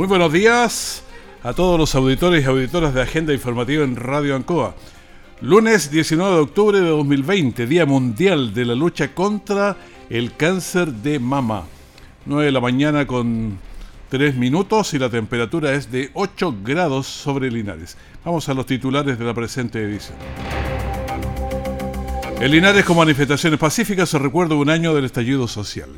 Muy 0.00 0.08
buenos 0.08 0.32
días 0.32 1.02
a 1.42 1.52
todos 1.52 1.78
los 1.78 1.94
auditores 1.94 2.42
y 2.42 2.46
auditoras 2.46 2.94
de 2.94 3.02
Agenda 3.02 3.34
Informativa 3.34 3.84
en 3.84 3.96
Radio 3.96 4.34
Ancoa. 4.34 4.74
Lunes 5.42 5.90
19 5.90 6.36
de 6.36 6.40
octubre 6.40 6.80
de 6.80 6.88
2020, 6.88 7.66
Día 7.66 7.84
Mundial 7.84 8.54
de 8.54 8.64
la 8.64 8.74
Lucha 8.74 9.14
contra 9.14 9.76
el 10.08 10.34
Cáncer 10.36 10.90
de 10.90 11.18
Mama. 11.18 11.64
9 12.24 12.46
de 12.46 12.50
la 12.50 12.60
mañana 12.60 13.06
con 13.06 13.58
3 14.08 14.36
minutos 14.36 14.94
y 14.94 14.98
la 14.98 15.10
temperatura 15.10 15.74
es 15.74 15.92
de 15.92 16.10
8 16.14 16.56
grados 16.64 17.06
sobre 17.06 17.50
Linares. 17.50 17.98
Vamos 18.24 18.48
a 18.48 18.54
los 18.54 18.64
titulares 18.64 19.18
de 19.18 19.24
la 19.26 19.34
presente 19.34 19.82
edición. 19.82 20.16
En 22.40 22.50
Linares 22.50 22.86
con 22.86 22.96
manifestaciones 22.96 23.60
pacíficas 23.60 24.08
se 24.08 24.18
recuerda 24.18 24.54
un 24.54 24.70
año 24.70 24.94
del 24.94 25.04
estallido 25.04 25.46
social. 25.46 25.90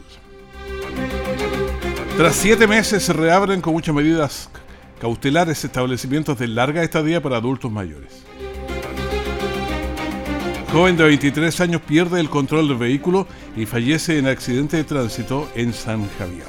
Tras 2.16 2.36
siete 2.36 2.66
meses 2.66 3.02
se 3.02 3.12
reabren 3.14 3.62
con 3.62 3.72
muchas 3.72 3.94
medidas 3.94 4.50
cautelares 5.00 5.64
establecimientos 5.64 6.38
de 6.38 6.46
larga 6.46 6.82
estadía 6.82 7.22
para 7.22 7.38
adultos 7.38 7.72
mayores. 7.72 8.22
Joven 10.70 10.96
de 10.96 11.04
23 11.04 11.60
años 11.62 11.80
pierde 11.80 12.20
el 12.20 12.28
control 12.28 12.68
del 12.68 12.76
vehículo 12.76 13.26
y 13.56 13.66
fallece 13.66 14.18
en 14.18 14.26
accidente 14.26 14.76
de 14.76 14.84
tránsito 14.84 15.48
en 15.54 15.72
San 15.72 16.08
Javier. 16.18 16.46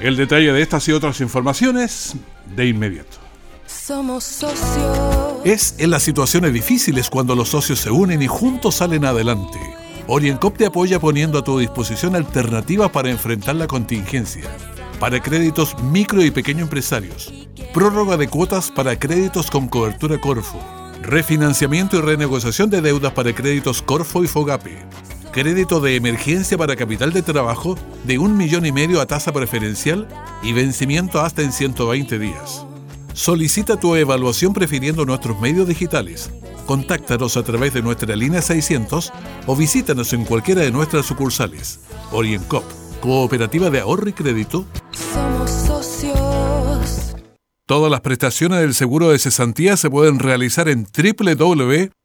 El 0.00 0.16
detalle 0.16 0.52
de 0.52 0.60
estas 0.60 0.86
y 0.88 0.92
otras 0.92 1.20
informaciones 1.20 2.14
de 2.56 2.66
inmediato. 2.66 3.18
Somos 3.66 4.24
socios. 4.24 5.36
Es 5.44 5.76
en 5.78 5.90
las 5.90 6.02
situaciones 6.02 6.52
difíciles 6.52 7.08
cuando 7.08 7.36
los 7.36 7.48
socios 7.48 7.78
se 7.78 7.90
unen 7.90 8.20
y 8.20 8.26
juntos 8.26 8.74
salen 8.76 9.04
adelante. 9.04 9.58
OrienCop 10.08 10.56
te 10.56 10.66
apoya 10.66 10.98
poniendo 10.98 11.38
a 11.38 11.44
tu 11.44 11.60
disposición 11.60 12.16
alternativas 12.16 12.90
para 12.90 13.10
enfrentar 13.10 13.54
la 13.54 13.68
contingencia. 13.68 14.50
Para 14.98 15.20
créditos 15.20 15.80
micro 15.82 16.24
y 16.24 16.30
pequeño 16.30 16.62
empresarios. 16.62 17.32
Prórroga 17.72 18.16
de 18.16 18.28
cuotas 18.28 18.70
para 18.70 18.98
créditos 18.98 19.50
con 19.50 19.68
cobertura 19.68 20.20
Corfo. 20.20 20.58
Refinanciamiento 21.02 21.98
y 21.98 22.00
renegociación 22.00 22.68
de 22.68 22.80
deudas 22.80 23.12
para 23.12 23.32
créditos 23.32 23.80
Corfo 23.80 24.24
y 24.24 24.26
Fogape. 24.26 24.76
Crédito 25.30 25.80
de 25.80 25.96
emergencia 25.96 26.58
para 26.58 26.76
capital 26.76 27.12
de 27.12 27.22
trabajo 27.22 27.76
de 28.04 28.18
un 28.18 28.36
millón 28.36 28.66
y 28.66 28.72
medio 28.72 29.00
a 29.00 29.06
tasa 29.06 29.32
preferencial 29.32 30.08
y 30.42 30.52
vencimiento 30.52 31.20
hasta 31.20 31.42
en 31.42 31.52
120 31.52 32.18
días. 32.18 32.66
Solicita 33.14 33.78
tu 33.78 33.94
evaluación 33.94 34.52
prefiriendo 34.52 35.04
nuestros 35.04 35.40
medios 35.40 35.68
digitales 35.68 36.30
Contáctanos 36.72 37.36
a 37.36 37.42
través 37.42 37.74
de 37.74 37.82
nuestra 37.82 38.16
línea 38.16 38.40
600 38.40 39.12
o 39.44 39.54
visítanos 39.54 40.14
en 40.14 40.24
cualquiera 40.24 40.62
de 40.62 40.70
nuestras 40.70 41.04
sucursales. 41.04 41.80
OrientCop, 42.12 42.64
Cooperativa 43.02 43.68
de 43.68 43.80
Ahorro 43.80 44.08
y 44.08 44.14
Crédito. 44.14 44.64
Somos 45.12 45.50
socios. 45.50 47.14
Todas 47.66 47.90
las 47.90 48.00
prestaciones 48.00 48.60
del 48.60 48.72
seguro 48.72 49.10
de 49.10 49.18
cesantía 49.18 49.76
se 49.76 49.90
pueden 49.90 50.18
realizar 50.18 50.70
en 50.70 50.86
www.afc.cl. 50.86 51.96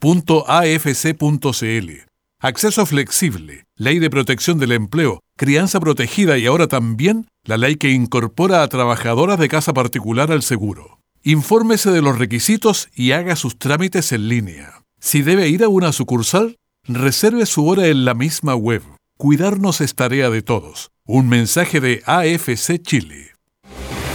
Acceso 2.41 2.85
flexible, 2.85 3.63
ley 3.77 3.99
de 3.99 4.09
protección 4.09 4.59
del 4.59 4.73
empleo, 4.73 5.21
crianza 5.37 5.79
protegida 5.79 6.37
y 6.37 6.45
ahora 6.45 6.67
también 6.67 7.29
la 7.45 7.55
ley 7.55 7.77
que 7.77 7.91
incorpora 7.91 8.63
a 8.63 8.67
trabajadoras 8.67 9.39
de 9.39 9.47
casa 9.47 9.71
particular 9.71 10.29
al 10.29 10.43
seguro. 10.43 10.99
Infórmese 11.23 11.91
de 11.91 12.01
los 12.01 12.17
requisitos 12.17 12.89
y 12.95 13.11
haga 13.11 13.35
sus 13.35 13.57
trámites 13.57 14.11
en 14.11 14.29
línea. 14.29 14.83
Si 14.99 15.21
debe 15.21 15.49
ir 15.49 15.63
a 15.63 15.67
una 15.67 15.91
sucursal, 15.91 16.57
reserve 16.85 17.45
su 17.45 17.67
hora 17.67 17.87
en 17.87 18.05
la 18.05 18.13
misma 18.13 18.55
web. 18.55 18.81
Cuidarnos 19.17 19.81
es 19.81 19.95
tarea 19.95 20.29
de 20.29 20.41
todos. 20.41 20.91
Un 21.05 21.27
mensaje 21.27 21.81
de 21.81 22.01
AFC 22.05 22.81
Chile. 22.81 23.31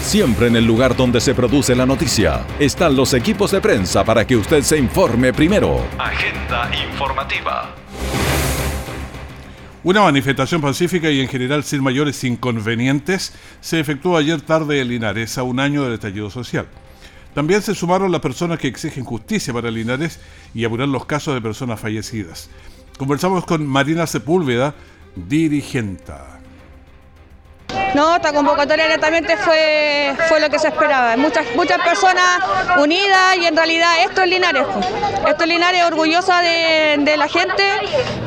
Siempre 0.02 0.48
en 0.48 0.56
el 0.56 0.66
lugar 0.66 0.96
donde 0.96 1.20
se 1.20 1.34
produce 1.34 1.74
la 1.74 1.86
noticia 1.86 2.44
están 2.58 2.96
los 2.96 3.14
equipos 3.14 3.50
de 3.50 3.60
prensa 3.60 4.04
para 4.04 4.26
que 4.26 4.36
usted 4.36 4.62
se 4.62 4.78
informe 4.78 5.32
primero. 5.32 5.84
Agenda 5.98 6.70
informativa. 6.88 7.74
Una 9.84 10.02
manifestación 10.02 10.60
pacífica 10.60 11.10
y 11.10 11.20
en 11.20 11.28
general 11.28 11.64
sin 11.64 11.82
mayores 11.82 12.22
inconvenientes 12.24 13.32
se 13.60 13.80
efectuó 13.80 14.16
ayer 14.16 14.40
tarde 14.40 14.80
en 14.80 14.88
Linares 14.88 15.38
a 15.38 15.42
un 15.42 15.58
año 15.58 15.82
del 15.82 15.94
estallido 15.94 16.30
social. 16.30 16.68
También 17.34 17.62
se 17.62 17.74
sumaron 17.74 18.12
las 18.12 18.20
personas 18.20 18.58
que 18.58 18.68
exigen 18.68 19.04
justicia 19.04 19.54
para 19.54 19.70
Linares 19.70 20.20
y 20.54 20.64
apurar 20.64 20.88
los 20.88 21.06
casos 21.06 21.34
de 21.34 21.40
personas 21.40 21.80
fallecidas. 21.80 22.50
Conversamos 22.98 23.46
con 23.46 23.66
Marina 23.66 24.06
Sepúlveda, 24.06 24.74
dirigenta. 25.16 26.41
No, 27.94 28.16
esta 28.16 28.32
convocatoria 28.32 28.88
netamente 28.88 29.36
fue, 29.36 30.14
fue 30.28 30.40
lo 30.40 30.48
que 30.48 30.58
se 30.58 30.68
esperaba. 30.68 31.16
Muchas, 31.16 31.44
muchas 31.54 31.78
personas 31.82 32.38
unidas 32.78 33.36
y 33.40 33.46
en 33.46 33.56
realidad 33.56 33.90
esto 34.08 34.22
es 34.22 34.28
Linares. 34.28 34.64
Esto 35.28 35.44
es 35.44 35.48
Linares 35.48 35.84
orgullosa 35.84 36.40
de, 36.40 37.14
la 37.16 37.28
gente 37.28 37.62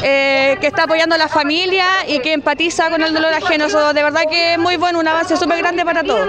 eh, 0.04 0.58
que 0.62 0.68
está 0.68 0.84
apoyando 0.84 1.16
a 1.16 1.18
la 1.18 1.28
familia 1.28 1.86
y 2.08 2.20
que 2.20 2.34
empatiza 2.34 2.90
con 2.92 3.02
el 3.02 3.14
dolor 3.14 3.34
ajeno. 3.34 3.66
Eso 3.66 3.94
de 3.94 4.04
verdad 4.04 4.22
que 4.30 4.54
es 4.54 4.60
muy 4.60 4.78
bueno, 4.78 5.00
un 5.00 5.08
avance 5.08 5.36
súper 5.36 5.58
grande 5.58 5.84
para 5.84 6.04
todos. 6.04 6.28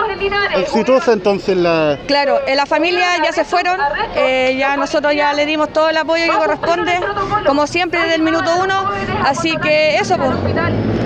Exitosa 0.57 1.13
entonces 1.13 1.57
la... 1.57 1.99
Claro, 2.07 2.41
en 2.47 2.57
la 2.57 2.65
familia 2.65 3.07
ya 3.23 3.33
se 3.33 3.45
fueron, 3.45 3.79
eh, 4.15 4.57
ya 4.59 4.77
nosotros 4.77 5.15
ya 5.15 5.35
le 5.35 5.45
dimos 5.45 5.73
todo 5.73 5.91
el 5.91 5.97
apoyo 5.99 6.25
que 6.25 6.39
corresponde, 6.39 6.99
como 7.47 7.67
siempre 7.67 8.01
desde 8.01 8.15
el 8.15 8.23
minuto 8.23 8.51
uno. 8.63 8.91
Así 9.25 9.57
que 9.59 9.97
eso, 9.99 10.17
pues, 10.17 10.35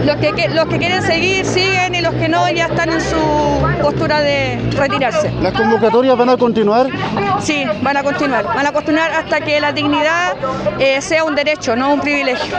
los 0.05 0.17
que, 0.17 0.49
los 0.49 0.67
que 0.67 0.79
quieren 0.79 1.03
seguir, 1.03 1.45
siguen 1.45 1.95
y 1.95 2.01
los 2.01 2.15
que 2.15 2.29
no 2.29 2.51
ya 2.51 2.67
están 2.67 2.91
en 2.91 3.01
su 3.01 3.83
postura 3.83 4.21
de 4.21 4.59
retirarse. 4.73 5.31
¿Las 5.41 5.53
convocatorias 5.55 6.17
van 6.17 6.31
a 6.31 6.37
continuar? 6.37 6.89
Sí, 7.41 7.65
van 7.83 7.97
a 7.97 8.03
continuar. 8.03 8.45
Van 8.45 8.67
a 8.67 8.73
continuar 8.73 9.11
hasta 9.13 9.41
que 9.41 9.61
la 9.61 9.73
dignidad 9.73 10.37
eh, 10.79 11.01
sea 11.01 11.25
un 11.25 11.35
derecho, 11.35 11.77
no 11.77 11.95
un 11.95 12.01
privilegio. 12.01 12.59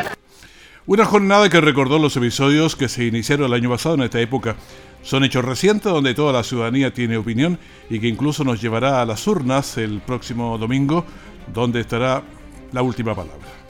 Una 0.85 1.05
jornada 1.05 1.49
que 1.49 1.61
recordó 1.61 1.99
los 1.99 2.15
episodios 2.17 2.75
que 2.75 2.89
se 2.89 3.05
iniciaron 3.05 3.47
el 3.47 3.53
año 3.53 3.69
pasado 3.69 3.95
en 3.95 4.01
esta 4.01 4.19
época. 4.19 4.55
Son 5.03 5.23
hechos 5.23 5.43
recientes 5.43 5.91
donde 5.91 6.13
toda 6.13 6.33
la 6.33 6.43
ciudadanía 6.43 6.93
tiene 6.93 7.17
opinión 7.17 7.57
y 7.89 7.99
que 7.99 8.07
incluso 8.07 8.43
nos 8.43 8.61
llevará 8.61 9.01
a 9.01 9.05
las 9.05 9.25
urnas 9.27 9.77
el 9.77 10.01
próximo 10.01 10.57
domingo, 10.57 11.05
donde 11.53 11.81
estará 11.81 12.23
la 12.71 12.81
última 12.81 13.15
palabra. 13.15 13.60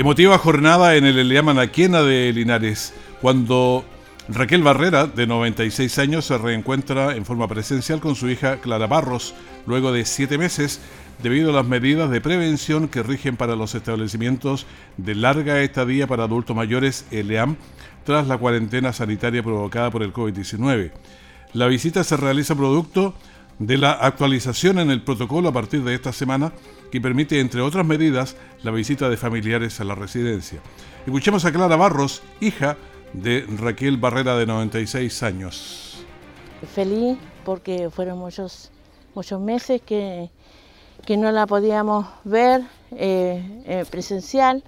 Emotiva 0.00 0.38
jornada 0.38 0.96
en 0.96 1.04
el 1.04 1.18
Eliama 1.18 1.52
Naquena 1.52 2.00
de 2.00 2.32
Linares, 2.32 2.94
cuando 3.20 3.84
Raquel 4.30 4.62
Barrera, 4.62 5.06
de 5.06 5.26
96 5.26 5.98
años, 5.98 6.24
se 6.24 6.38
reencuentra 6.38 7.14
en 7.14 7.26
forma 7.26 7.46
presencial 7.48 8.00
con 8.00 8.14
su 8.14 8.30
hija 8.30 8.62
Clara 8.62 8.86
Barros, 8.86 9.34
luego 9.66 9.92
de 9.92 10.06
siete 10.06 10.38
meses, 10.38 10.80
debido 11.22 11.50
a 11.50 11.52
las 11.52 11.66
medidas 11.66 12.08
de 12.08 12.22
prevención 12.22 12.88
que 12.88 13.02
rigen 13.02 13.36
para 13.36 13.56
los 13.56 13.74
establecimientos 13.74 14.64
de 14.96 15.16
larga 15.16 15.60
estadía 15.60 16.06
para 16.06 16.24
adultos 16.24 16.56
mayores, 16.56 17.04
ELEAM, 17.10 17.56
tras 18.06 18.26
la 18.26 18.38
cuarentena 18.38 18.94
sanitaria 18.94 19.42
provocada 19.42 19.90
por 19.90 20.02
el 20.02 20.14
COVID-19. 20.14 20.92
La 21.52 21.66
visita 21.66 22.04
se 22.04 22.16
realiza 22.16 22.54
producto 22.54 23.14
de 23.58 23.76
la 23.76 23.92
actualización 23.92 24.78
en 24.78 24.90
el 24.90 25.02
protocolo 25.02 25.50
a 25.50 25.52
partir 25.52 25.84
de 25.84 25.94
esta 25.94 26.14
semana 26.14 26.52
que 26.90 27.00
permite, 27.00 27.40
entre 27.40 27.60
otras 27.60 27.86
medidas, 27.86 28.36
la 28.62 28.70
visita 28.70 29.08
de 29.08 29.16
familiares 29.16 29.80
a 29.80 29.84
la 29.84 29.94
residencia. 29.94 30.60
Escuchemos 31.06 31.44
a 31.44 31.52
Clara 31.52 31.76
Barros, 31.76 32.22
hija 32.40 32.76
de 33.12 33.46
Raquel 33.58 33.96
Barrera 33.96 34.36
de 34.36 34.46
96 34.46 35.22
años. 35.22 36.04
Feliz 36.74 37.18
porque 37.44 37.90
fueron 37.90 38.18
muchos, 38.18 38.70
muchos 39.14 39.40
meses 39.40 39.80
que, 39.82 40.30
que 41.06 41.16
no 41.16 41.32
la 41.32 41.46
podíamos 41.46 42.06
ver 42.24 42.62
eh, 42.92 43.62
eh, 43.66 43.84
presencial 43.90 44.62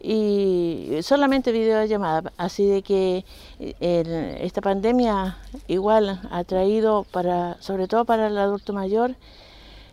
y 0.00 0.98
solamente 1.02 1.50
videollamada. 1.50 2.32
Así 2.36 2.66
de 2.66 2.82
que 2.82 3.24
esta 3.58 4.60
pandemia 4.60 5.38
igual 5.66 6.20
ha 6.30 6.44
traído, 6.44 7.06
para, 7.10 7.56
sobre 7.60 7.88
todo 7.88 8.04
para 8.04 8.26
el 8.26 8.36
adulto 8.36 8.74
mayor, 8.74 9.16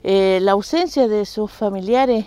eh, 0.03 0.39
la 0.41 0.53
ausencia 0.53 1.07
de 1.07 1.25
sus 1.25 1.51
familiares 1.51 2.25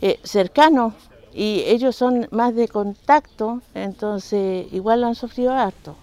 eh, 0.00 0.18
cercanos 0.22 0.94
y 1.34 1.64
ellos 1.66 1.96
son 1.96 2.28
más 2.30 2.54
de 2.54 2.68
contacto, 2.68 3.60
entonces 3.74 4.66
igual 4.72 5.00
lo 5.00 5.08
han 5.08 5.14
sufrido 5.14 5.52
harto. 5.52 5.96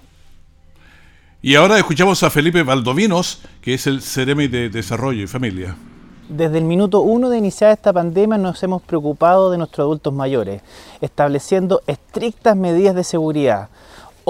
Y 1.41 1.55
ahora 1.55 1.77
escuchamos 1.77 2.21
a 2.21 2.29
Felipe 2.29 2.61
Valdovinos, 2.61 3.41
que 3.61 3.73
es 3.73 3.87
el 3.87 4.01
Ceremi 4.01 4.47
de 4.47 4.69
Desarrollo 4.69 5.23
y 5.23 5.27
Familia. 5.27 5.75
Desde 6.29 6.59
el 6.59 6.65
minuto 6.65 7.01
uno 7.01 7.29
de 7.29 7.37
iniciar 7.37 7.71
esta 7.71 7.91
pandemia 7.91 8.37
nos 8.37 8.61
hemos 8.63 8.81
preocupado 8.81 9.51
de 9.51 9.57
nuestros 9.57 9.85
adultos 9.85 10.13
mayores, 10.13 10.61
estableciendo 11.01 11.81
estrictas 11.87 12.55
medidas 12.55 12.95
de 12.95 13.03
seguridad. 13.03 13.69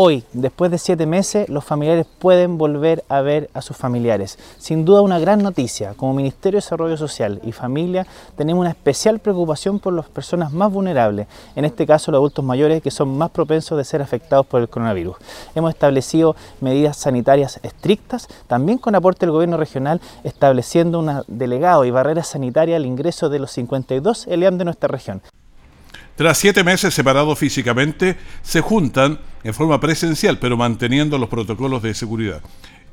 Hoy, 0.03 0.23
después 0.33 0.71
de 0.71 0.79
siete 0.79 1.05
meses, 1.05 1.47
los 1.47 1.63
familiares 1.63 2.07
pueden 2.17 2.57
volver 2.57 3.03
a 3.07 3.21
ver 3.21 3.51
a 3.53 3.61
sus 3.61 3.77
familiares. 3.77 4.39
Sin 4.57 4.83
duda 4.83 5.01
una 5.01 5.19
gran 5.19 5.43
noticia. 5.43 5.93
Como 5.93 6.15
Ministerio 6.15 6.57
de 6.57 6.63
Desarrollo 6.63 6.97
Social 6.97 7.39
y 7.43 7.51
Familia 7.51 8.07
tenemos 8.35 8.61
una 8.61 8.71
especial 8.71 9.19
preocupación 9.19 9.77
por 9.77 9.93
las 9.93 10.09
personas 10.09 10.51
más 10.53 10.71
vulnerables, 10.71 11.27
en 11.55 11.65
este 11.65 11.85
caso 11.85 12.09
los 12.09 12.17
adultos 12.17 12.43
mayores 12.43 12.81
que 12.81 12.89
son 12.89 13.15
más 13.15 13.29
propensos 13.29 13.77
de 13.77 13.83
ser 13.83 14.01
afectados 14.01 14.47
por 14.47 14.61
el 14.61 14.69
coronavirus. 14.69 15.17
Hemos 15.53 15.69
establecido 15.69 16.35
medidas 16.61 16.97
sanitarias 16.97 17.59
estrictas, 17.61 18.27
también 18.47 18.79
con 18.79 18.95
aporte 18.95 19.27
del 19.27 19.33
gobierno 19.33 19.57
regional, 19.57 20.01
estableciendo 20.23 20.97
un 20.97 21.21
delegado 21.27 21.85
y 21.85 21.91
barreras 21.91 22.29
sanitarias 22.29 22.77
al 22.77 22.87
ingreso 22.87 23.29
de 23.29 23.37
los 23.37 23.51
52 23.51 24.25
ELEAM 24.25 24.57
de 24.57 24.65
nuestra 24.65 24.87
región. 24.87 25.21
Tras 26.21 26.37
siete 26.37 26.63
meses 26.63 26.93
separados 26.93 27.39
físicamente, 27.39 28.15
se 28.43 28.61
juntan 28.61 29.17
en 29.43 29.55
forma 29.55 29.79
presencial, 29.79 30.37
pero 30.37 30.55
manteniendo 30.55 31.17
los 31.17 31.27
protocolos 31.29 31.81
de 31.81 31.95
seguridad. 31.95 32.41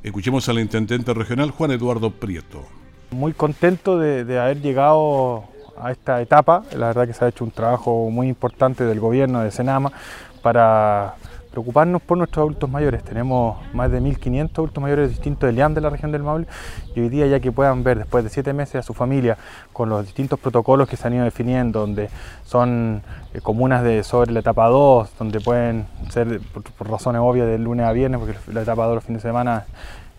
Escuchemos 0.02 0.48
al 0.48 0.58
intendente 0.58 1.12
regional 1.12 1.50
Juan 1.50 1.72
Eduardo 1.72 2.10
Prieto. 2.10 2.64
Muy 3.10 3.34
contento 3.34 3.98
de, 3.98 4.24
de 4.24 4.38
haber 4.38 4.62
llegado 4.62 5.44
a 5.78 5.92
esta 5.92 6.22
etapa. 6.22 6.62
La 6.74 6.86
verdad 6.86 7.06
que 7.06 7.12
se 7.12 7.22
ha 7.22 7.28
hecho 7.28 7.44
un 7.44 7.50
trabajo 7.50 8.08
muy 8.08 8.28
importante 8.28 8.84
del 8.84 8.98
gobierno 8.98 9.42
de 9.42 9.50
Senama 9.50 9.92
para 10.40 11.16
preocuparnos 11.58 12.00
por 12.00 12.16
nuestros 12.16 12.42
adultos 12.44 12.70
mayores. 12.70 13.02
Tenemos 13.02 13.58
más 13.74 13.90
de 13.90 14.00
1.500 14.00 14.50
adultos 14.52 14.80
mayores 14.80 15.08
distintos 15.08 15.48
de 15.48 15.52
LIAM 15.52 15.74
de 15.74 15.80
la 15.80 15.90
región 15.90 16.12
del 16.12 16.22
Maule 16.22 16.46
y 16.94 17.00
hoy 17.00 17.08
día 17.08 17.26
ya 17.26 17.40
que 17.40 17.50
puedan 17.50 17.82
ver 17.82 17.98
después 17.98 18.22
de 18.22 18.30
siete 18.30 18.52
meses 18.52 18.76
a 18.76 18.82
su 18.84 18.94
familia 18.94 19.36
con 19.72 19.88
los 19.88 20.06
distintos 20.06 20.38
protocolos 20.38 20.88
que 20.88 20.96
se 20.96 21.08
han 21.08 21.14
ido 21.14 21.24
definiendo, 21.24 21.80
donde 21.80 22.10
son 22.44 23.02
eh, 23.34 23.40
comunas 23.40 23.82
de 23.82 24.04
sobre 24.04 24.30
la 24.30 24.38
etapa 24.38 24.68
2, 24.68 25.10
donde 25.18 25.40
pueden 25.40 25.88
ser 26.10 26.40
por, 26.52 26.88
razones 26.88 27.20
obvias 27.24 27.48
de 27.48 27.58
lunes 27.58 27.86
a 27.86 27.90
viernes, 27.90 28.20
porque 28.20 28.36
la 28.52 28.62
etapa 28.62 28.86
2 28.86 28.94
los 28.94 29.04
fines 29.04 29.20
de 29.20 29.28
semana 29.28 29.66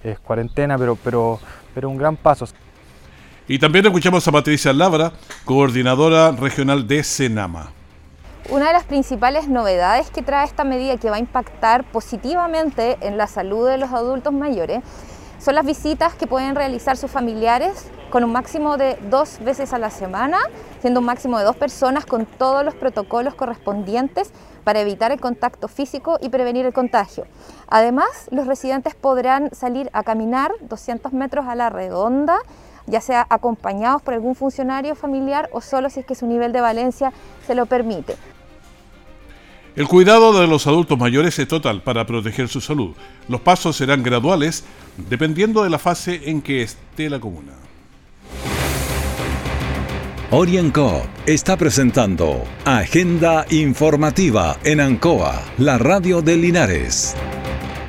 es 0.03 0.19
cuarentena, 0.19 0.77
pero, 0.77 0.97
pero, 1.01 1.39
pero 1.73 1.89
un 1.89 1.95
gran 1.95 2.17
paso. 2.17 2.47
Y 3.47 3.59
también 3.59 3.85
escuchamos 3.85 4.27
a 4.27 4.31
Patricia 4.33 4.73
Labra, 4.73 5.13
coordinadora 5.45 6.31
regional 6.31 6.85
de 6.85 7.01
Senama. 7.01 7.78
Una 8.51 8.65
de 8.65 8.73
las 8.73 8.85
principales 8.85 9.47
novedades 9.47 10.09
que 10.09 10.23
trae 10.23 10.43
esta 10.43 10.63
medida 10.63 10.97
que 10.97 11.11
va 11.11 11.17
a 11.17 11.19
impactar 11.19 11.83
positivamente 11.83 12.97
en 13.01 13.15
la 13.15 13.27
salud 13.27 13.67
de 13.69 13.77
los 13.77 13.91
adultos 13.91 14.33
mayores 14.33 14.81
son 15.37 15.53
las 15.53 15.63
visitas 15.63 16.15
que 16.15 16.25
pueden 16.25 16.55
realizar 16.55 16.97
sus 16.97 17.11
familiares 17.11 17.85
con 18.09 18.23
un 18.23 18.31
máximo 18.31 18.77
de 18.77 18.97
dos 19.07 19.37
veces 19.41 19.71
a 19.71 19.77
la 19.77 19.91
semana, 19.91 20.39
siendo 20.81 20.99
un 20.99 21.05
máximo 21.05 21.37
de 21.37 21.43
dos 21.43 21.57
personas 21.57 22.07
con 22.07 22.25
todos 22.25 22.65
los 22.65 22.73
protocolos 22.73 23.35
correspondientes 23.35 24.31
para 24.63 24.79
evitar 24.79 25.11
el 25.11 25.19
contacto 25.19 25.67
físico 25.67 26.17
y 26.19 26.29
prevenir 26.29 26.65
el 26.65 26.73
contagio. 26.73 27.27
Además, 27.67 28.29
los 28.31 28.47
residentes 28.47 28.95
podrán 28.95 29.53
salir 29.53 29.91
a 29.93 30.01
caminar 30.01 30.51
200 30.61 31.13
metros 31.13 31.45
a 31.45 31.53
la 31.53 31.69
redonda 31.69 32.39
ya 32.87 33.01
sea 33.01 33.27
acompañados 33.29 34.01
por 34.01 34.15
algún 34.15 34.33
funcionario 34.33 34.95
familiar 34.95 35.47
o 35.53 35.61
solo 35.61 35.91
si 35.91 35.99
es 35.99 36.07
que 36.07 36.15
su 36.15 36.25
nivel 36.25 36.51
de 36.51 36.61
valencia 36.61 37.13
se 37.45 37.53
lo 37.53 37.67
permite. 37.67 38.15
El 39.79 39.87
cuidado 39.87 40.37
de 40.37 40.45
los 40.45 40.67
adultos 40.67 40.99
mayores 40.99 41.39
es 41.39 41.47
total 41.47 41.81
para 41.81 42.05
proteger 42.05 42.49
su 42.49 42.59
salud. 42.59 42.89
Los 43.29 43.39
pasos 43.39 43.77
serán 43.77 44.03
graduales 44.03 44.65
dependiendo 45.07 45.63
de 45.63 45.69
la 45.69 45.79
fase 45.79 46.19
en 46.25 46.41
que 46.41 46.63
esté 46.63 47.09
la 47.09 47.17
comuna. 47.21 47.53
Orienco 50.31 51.01
está 51.25 51.55
presentando 51.55 52.43
Agenda 52.65 53.45
Informativa 53.51 54.57
en 54.65 54.81
Ancoa, 54.81 55.41
la 55.57 55.77
radio 55.77 56.21
de 56.21 56.35
Linares. 56.35 57.15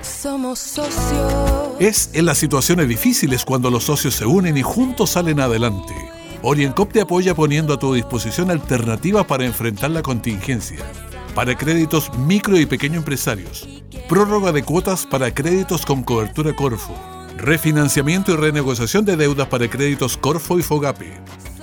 Somos 0.00 0.60
socios. 0.60 1.72
Es 1.81 2.10
en 2.12 2.25
las 2.25 2.38
situaciones 2.38 2.87
difíciles 2.87 3.44
cuando 3.44 3.69
los 3.69 3.82
socios 3.82 4.14
se 4.14 4.26
unen 4.26 4.56
y 4.56 4.62
juntos 4.62 5.10
salen 5.10 5.40
adelante. 5.40 5.96
Oriencop 6.42 6.92
te 6.92 7.00
apoya 7.00 7.34
poniendo 7.34 7.75
a 7.75 7.81
tu 7.81 7.94
disposición 7.94 8.48
alternativas 8.52 9.26
para 9.26 9.44
enfrentar 9.44 9.90
la 9.90 10.02
contingencia 10.02 10.87
para 11.34 11.56
créditos 11.56 12.10
micro 12.18 12.58
y 12.58 12.66
pequeño 12.66 12.98
empresarios, 12.98 13.68
prórroga 14.08 14.52
de 14.52 14.62
cuotas 14.62 15.06
para 15.06 15.32
créditos 15.32 15.86
con 15.86 16.02
cobertura 16.02 16.54
Corfo, 16.54 16.94
refinanciamiento 17.36 18.32
y 18.32 18.36
renegociación 18.36 19.04
de 19.04 19.16
deudas 19.16 19.48
para 19.48 19.68
créditos 19.68 20.16
Corfo 20.16 20.58
y 20.58 20.62
Fogape, 20.62 21.12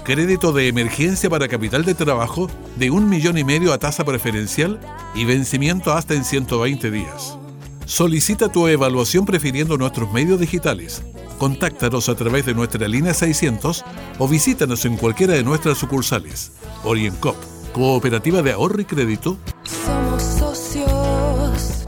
crédito 0.04 0.54
de 0.54 0.68
emergencia 0.68 1.30
para 1.30 1.48
capital 1.48 1.84
de 1.86 1.94
trabajo 1.94 2.50
de 2.78 2.92
un 2.92 3.10
millón 3.10 3.38
y 3.38 3.44
medio 3.44 3.74
a 3.74 3.78
tasa 3.78 4.06
preferencial 4.06 4.80
y 5.14 5.26
vencimiento 5.26 5.94
hasta 5.94 6.14
en 6.14 6.24
120 6.24 6.92
días. 6.92 7.38
Solicita 7.86 8.50
tu 8.50 8.68
evaluación 8.68 9.26
prefiriendo 9.26 9.78
nuestros 9.78 10.12
medios 10.12 10.40
digitales. 10.40 11.04
Contáctanos 11.38 12.10
a 12.10 12.16
través 12.16 12.46
de 12.46 12.54
nuestra 12.54 12.88
línea 12.88 13.14
600 13.14 13.86
o 14.18 14.28
visítanos 14.28 14.86
en 14.86 14.98
cualquiera 14.98 15.34
de 15.34 15.44
nuestras 15.44 15.78
sucursales. 15.78 16.52
OrientCop 16.84 17.57
Cooperativa 17.78 18.42
de 18.42 18.54
Ahorro 18.54 18.82
y 18.82 18.86
Crédito. 18.86 19.38
Somos 19.62 20.24
socios. 20.24 21.88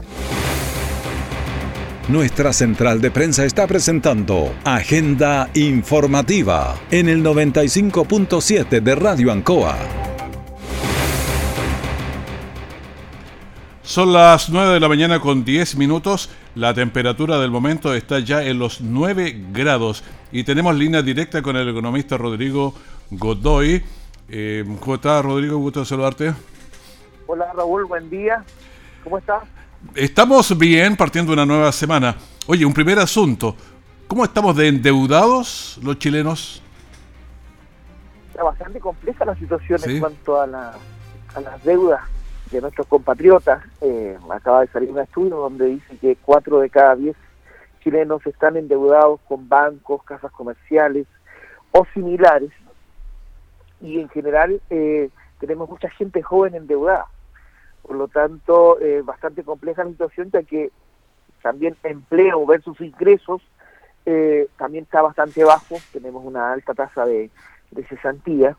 Nuestra 2.06 2.52
central 2.52 3.00
de 3.00 3.10
prensa 3.10 3.44
está 3.44 3.66
presentando 3.66 4.54
Agenda 4.62 5.50
Informativa 5.54 6.76
en 6.92 7.08
el 7.08 7.24
95.7 7.24 8.80
de 8.80 8.94
Radio 8.94 9.32
Ancoa. 9.32 9.76
Son 13.82 14.12
las 14.12 14.48
9 14.48 14.74
de 14.74 14.78
la 14.78 14.88
mañana 14.88 15.18
con 15.18 15.44
10 15.44 15.74
minutos. 15.74 16.30
La 16.54 16.72
temperatura 16.72 17.40
del 17.40 17.50
momento 17.50 17.94
está 17.94 18.20
ya 18.20 18.44
en 18.44 18.60
los 18.60 18.80
9 18.80 19.46
grados 19.52 20.04
y 20.30 20.44
tenemos 20.44 20.76
línea 20.76 21.02
directa 21.02 21.42
con 21.42 21.56
el 21.56 21.68
economista 21.68 22.16
Rodrigo 22.16 22.74
Godoy 23.10 23.82
eh, 24.30 24.64
¿Cómo 24.80 24.94
estás, 24.94 25.24
Rodrigo? 25.24 25.58
Gusto 25.58 25.84
saludarte. 25.84 26.32
Hola, 27.26 27.52
Raúl, 27.52 27.84
buen 27.84 28.08
día. 28.08 28.44
¿Cómo 29.04 29.18
estás? 29.18 29.42
Estamos 29.94 30.56
bien, 30.58 30.96
partiendo 30.96 31.32
una 31.32 31.46
nueva 31.46 31.72
semana. 31.72 32.16
Oye, 32.46 32.64
un 32.64 32.72
primer 32.72 32.98
asunto. 32.98 33.56
¿Cómo 34.06 34.24
estamos 34.24 34.56
de 34.56 34.68
endeudados 34.68 35.78
los 35.82 35.98
chilenos? 35.98 36.62
Está 38.30 38.44
bastante 38.44 38.80
compleja 38.80 39.24
la 39.24 39.36
situación 39.36 39.80
en 39.84 40.00
cuanto 40.00 40.40
a, 40.40 40.46
las 40.46 41.64
deudas 41.64 42.02
de 42.50 42.60
nuestros 42.60 42.86
compatriotas. 42.86 43.62
Eh, 43.80 44.18
acaba 44.30 44.62
de 44.62 44.68
salir 44.68 44.90
un 44.90 44.98
estudio 44.98 45.36
donde 45.36 45.66
dice 45.66 45.96
que 46.00 46.16
4 46.16 46.60
de 46.60 46.70
cada 46.70 46.96
10 46.96 47.16
chilenos 47.82 48.26
están 48.26 48.56
endeudados 48.56 49.20
con 49.28 49.48
bancos, 49.48 50.02
casas 50.04 50.32
comerciales 50.32 51.06
o 51.72 51.86
similares 51.94 52.50
y 53.80 54.00
en 54.00 54.08
general 54.08 54.60
eh, 54.70 55.10
tenemos 55.38 55.68
mucha 55.68 55.88
gente 55.90 56.22
joven 56.22 56.54
endeudada. 56.54 57.06
Por 57.82 57.96
lo 57.96 58.08
tanto, 58.08 58.78
eh, 58.80 59.02
bastante 59.02 59.42
compleja 59.42 59.84
la 59.84 59.90
situación, 59.90 60.30
ya 60.30 60.42
que 60.42 60.70
también 61.42 61.76
empleo 61.82 62.44
versus 62.46 62.80
ingresos 62.80 63.42
eh, 64.06 64.48
también 64.58 64.84
está 64.84 65.02
bastante 65.02 65.44
bajo, 65.44 65.76
tenemos 65.92 66.24
una 66.24 66.52
alta 66.52 66.74
tasa 66.74 67.06
de, 67.06 67.30
de 67.70 67.84
cesantía. 67.86 68.56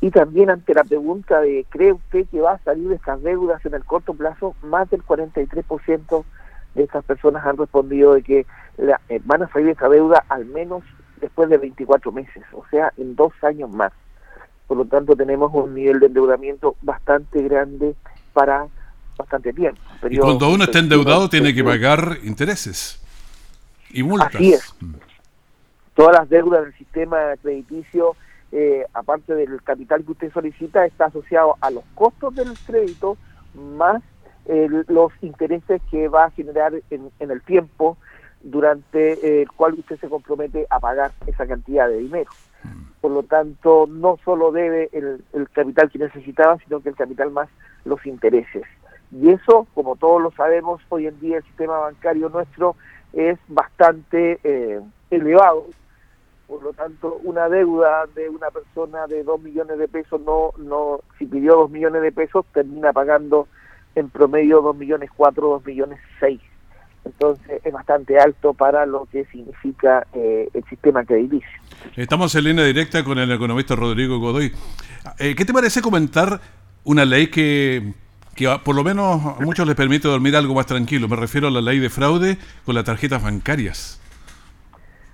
Y 0.00 0.10
también 0.10 0.50
ante 0.50 0.74
la 0.74 0.84
pregunta 0.84 1.40
de, 1.40 1.64
¿cree 1.70 1.92
usted 1.92 2.26
que 2.30 2.40
va 2.40 2.52
a 2.52 2.58
salir 2.58 2.88
de 2.88 2.96
estas 2.96 3.22
deudas 3.22 3.64
en 3.64 3.74
el 3.74 3.84
corto 3.84 4.12
plazo? 4.14 4.54
Más 4.62 4.90
del 4.90 5.02
43% 5.02 6.24
de 6.74 6.82
estas 6.82 7.04
personas 7.04 7.46
han 7.46 7.56
respondido 7.56 8.12
de 8.12 8.22
que 8.22 8.46
van 9.24 9.42
a 9.42 9.48
salir 9.48 9.66
de 9.66 9.72
esta 9.72 9.88
deuda 9.88 10.22
al 10.28 10.44
menos 10.44 10.84
después 11.20 11.48
de 11.48 11.56
24 11.56 12.12
meses, 12.12 12.44
o 12.52 12.64
sea, 12.70 12.92
en 12.98 13.16
dos 13.16 13.32
años 13.42 13.70
más. 13.70 13.92
Por 14.66 14.76
lo 14.76 14.84
tanto, 14.84 15.14
tenemos 15.14 15.52
un 15.54 15.74
nivel 15.74 16.00
de 16.00 16.06
endeudamiento 16.06 16.76
bastante 16.82 17.42
grande 17.42 17.94
para 18.32 18.66
bastante 19.16 19.52
tiempo. 19.52 19.80
Y 20.10 20.18
cuando 20.18 20.50
uno 20.50 20.64
está 20.64 20.78
endeudado 20.78 21.28
tiene 21.28 21.54
que 21.54 21.64
pagar 21.64 22.18
intereses 22.24 23.00
y 23.90 24.02
multas. 24.02 24.34
Así 24.34 24.52
es. 24.52 24.74
Mm. 24.80 24.94
Todas 25.94 26.18
las 26.18 26.28
deudas 26.28 26.64
del 26.64 26.74
sistema 26.74 27.16
crediticio, 27.40 28.16
eh, 28.52 28.84
aparte 28.92 29.34
del 29.34 29.62
capital 29.62 30.04
que 30.04 30.12
usted 30.12 30.32
solicita, 30.32 30.84
está 30.84 31.06
asociado 31.06 31.56
a 31.60 31.70
los 31.70 31.84
costos 31.94 32.34
del 32.34 32.52
crédito 32.66 33.16
más 33.54 34.02
los 34.88 35.10
intereses 35.22 35.82
que 35.90 36.06
va 36.06 36.26
a 36.26 36.30
generar 36.30 36.72
en, 36.90 37.10
en 37.18 37.30
el 37.32 37.42
tiempo 37.42 37.96
durante 38.42 39.42
el 39.42 39.50
cual 39.50 39.74
usted 39.74 39.98
se 39.98 40.08
compromete 40.08 40.66
a 40.70 40.78
pagar 40.78 41.12
esa 41.26 41.46
cantidad 41.46 41.88
de 41.88 41.98
dinero. 41.98 42.30
Por 43.00 43.12
lo 43.12 43.22
tanto 43.22 43.86
no 43.88 44.18
solo 44.24 44.52
debe 44.52 44.90
el, 44.92 45.48
capital 45.52 45.90
que 45.90 45.98
necesitaba, 45.98 46.58
sino 46.58 46.80
que 46.80 46.88
el 46.88 46.96
capital 46.96 47.30
más 47.30 47.48
los 47.84 48.04
intereses. 48.04 48.64
Y 49.12 49.30
eso, 49.30 49.66
como 49.74 49.96
todos 49.96 50.20
lo 50.20 50.32
sabemos, 50.32 50.82
hoy 50.88 51.06
en 51.06 51.20
día 51.20 51.36
el 51.36 51.44
sistema 51.44 51.78
bancario 51.78 52.28
nuestro 52.28 52.74
es 53.12 53.38
bastante 53.48 54.40
eh, 54.42 54.80
elevado. 55.10 55.66
Por 56.48 56.62
lo 56.62 56.72
tanto, 56.72 57.20
una 57.22 57.48
deuda 57.48 58.06
de 58.14 58.28
una 58.28 58.50
persona 58.50 59.06
de 59.06 59.22
2 59.22 59.40
millones 59.40 59.78
de 59.78 59.88
pesos, 59.88 60.20
no, 60.20 60.50
no, 60.58 61.00
si 61.18 61.26
pidió 61.26 61.54
2 61.56 61.70
millones 61.70 62.02
de 62.02 62.12
pesos, 62.12 62.44
termina 62.52 62.92
pagando 62.92 63.48
en 63.94 64.10
promedio 64.10 64.60
2 64.62 64.76
millones 64.76 65.10
4, 65.16 65.48
2 65.48 65.64
millones 65.64 66.00
6. 66.20 66.40
Entonces 67.06 67.60
es 67.64 67.72
bastante 67.72 68.18
alto 68.18 68.52
para 68.52 68.84
lo 68.84 69.06
que 69.06 69.24
significa 69.26 70.06
eh, 70.12 70.48
el 70.52 70.64
sistema 70.64 71.04
crediticio. 71.04 71.48
Estamos 71.94 72.34
en 72.34 72.44
línea 72.44 72.64
directa 72.64 73.04
con 73.04 73.18
el 73.18 73.30
economista 73.30 73.76
Rodrigo 73.76 74.18
Godoy. 74.18 74.52
Eh, 75.18 75.34
¿Qué 75.36 75.44
te 75.44 75.52
parece 75.52 75.80
comentar 75.80 76.40
una 76.84 77.04
ley 77.04 77.28
que 77.28 77.94
que 78.36 78.54
por 78.62 78.76
lo 78.76 78.84
menos 78.84 79.24
a 79.24 79.40
muchos 79.40 79.66
les 79.66 79.74
permite 79.74 80.06
dormir 80.08 80.36
algo 80.36 80.54
más 80.54 80.66
tranquilo. 80.66 81.08
Me 81.08 81.16
refiero 81.16 81.48
a 81.48 81.50
la 81.50 81.62
ley 81.62 81.78
de 81.78 81.88
fraude 81.88 82.36
con 82.66 82.74
las 82.74 82.84
tarjetas 82.84 83.22
bancarias. 83.22 83.98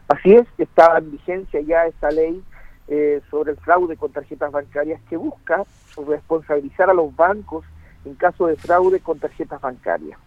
Así 0.09 0.33
es, 0.33 0.45
está 0.59 0.99
en 0.99 1.13
vigencia 1.13 1.61
ya 1.61 1.87
esta 1.87 2.11
ley 2.11 2.43
eh, 2.89 3.23
sobre 3.31 3.53
el 3.53 3.59
fraude 3.59 3.97
con 3.97 4.11
tarjetas 4.11 4.51
bancarias 4.51 5.01
que 5.09 5.17
busca 5.17 5.63
responsabilizar 6.07 6.91
a 6.91 6.95
los 6.95 7.15
bancos 7.15 7.65
en 8.05 8.17
caso 8.17 8.49
de 8.49 8.57
fraude 8.57 8.99
con 8.99 9.21
tarjetas 9.21 9.61
bancarias. 9.61 10.19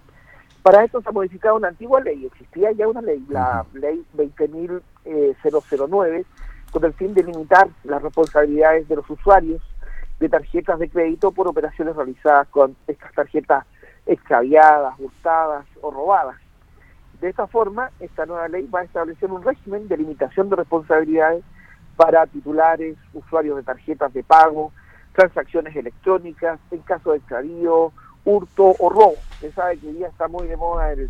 Para 0.65 0.83
esto 0.83 0.99
se 0.99 1.09
ha 1.09 1.11
modificado 1.11 1.57
una 1.57 1.67
antigua 1.67 2.01
ley, 2.01 2.25
existía 2.25 2.71
ya 2.71 2.87
una 2.87 3.03
ley, 3.03 3.23
la 3.29 3.63
ley 3.73 4.03
20.009, 4.17 6.25
con 6.71 6.85
el 6.85 6.93
fin 6.93 7.13
de 7.13 7.21
limitar 7.21 7.67
las 7.83 8.01
responsabilidades 8.01 8.87
de 8.87 8.95
los 8.95 9.07
usuarios 9.07 9.61
de 10.19 10.27
tarjetas 10.27 10.79
de 10.79 10.89
crédito 10.89 11.31
por 11.31 11.47
operaciones 11.47 11.95
realizadas 11.95 12.47
con 12.47 12.75
estas 12.87 13.13
tarjetas 13.13 13.63
extraviadas, 14.07 14.95
hurtadas 14.97 15.67
o 15.83 15.91
robadas. 15.91 16.37
De 17.21 17.29
esta 17.29 17.45
forma, 17.45 17.91
esta 17.99 18.25
nueva 18.25 18.47
ley 18.47 18.65
va 18.65 18.79
a 18.79 18.85
establecer 18.85 19.29
un 19.29 19.43
régimen 19.43 19.87
de 19.87 19.97
limitación 19.97 20.49
de 20.49 20.55
responsabilidades 20.55 21.43
para 21.95 22.25
titulares, 22.25 22.97
usuarios 23.13 23.57
de 23.57 23.61
tarjetas 23.61 24.11
de 24.13 24.23
pago, 24.23 24.71
transacciones 25.13 25.75
electrónicas, 25.75 26.59
en 26.71 26.79
caso 26.79 27.11
de 27.11 27.17
extravío, 27.17 27.93
hurto 28.25 28.75
o 28.79 28.89
robo. 28.89 29.15
Se 29.39 29.51
sabe 29.51 29.77
que 29.77 29.87
hoy 29.87 29.93
día 29.93 30.07
está 30.07 30.27
muy 30.27 30.47
de 30.47 30.57
moda 30.57 30.91
el 30.91 31.09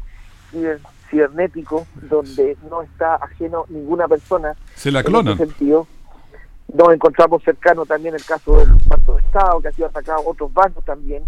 cibernético, 1.10 1.86
donde 2.10 2.57
no 2.69 2.81
está 2.81 3.15
ajeno 3.15 3.65
ninguna 3.69 4.07
persona. 4.07 4.55
Se 4.75 4.91
la 4.91 5.03
clonan. 5.03 5.34
En 5.34 5.41
ese 5.41 5.45
sentido, 5.48 5.88
nos 6.74 6.93
encontramos 6.93 7.43
cercano 7.43 7.86
también 7.86 8.15
el 8.15 8.24
caso 8.24 8.57
del 8.57 8.69
Banco 8.88 9.15
de 9.15 9.22
Estado, 9.22 9.62
que 9.62 9.67
ha 9.69 9.72
sido 9.72 9.88
atacado 9.88 10.24
otros 10.25 10.53
bancos 10.53 10.84
también, 10.84 11.24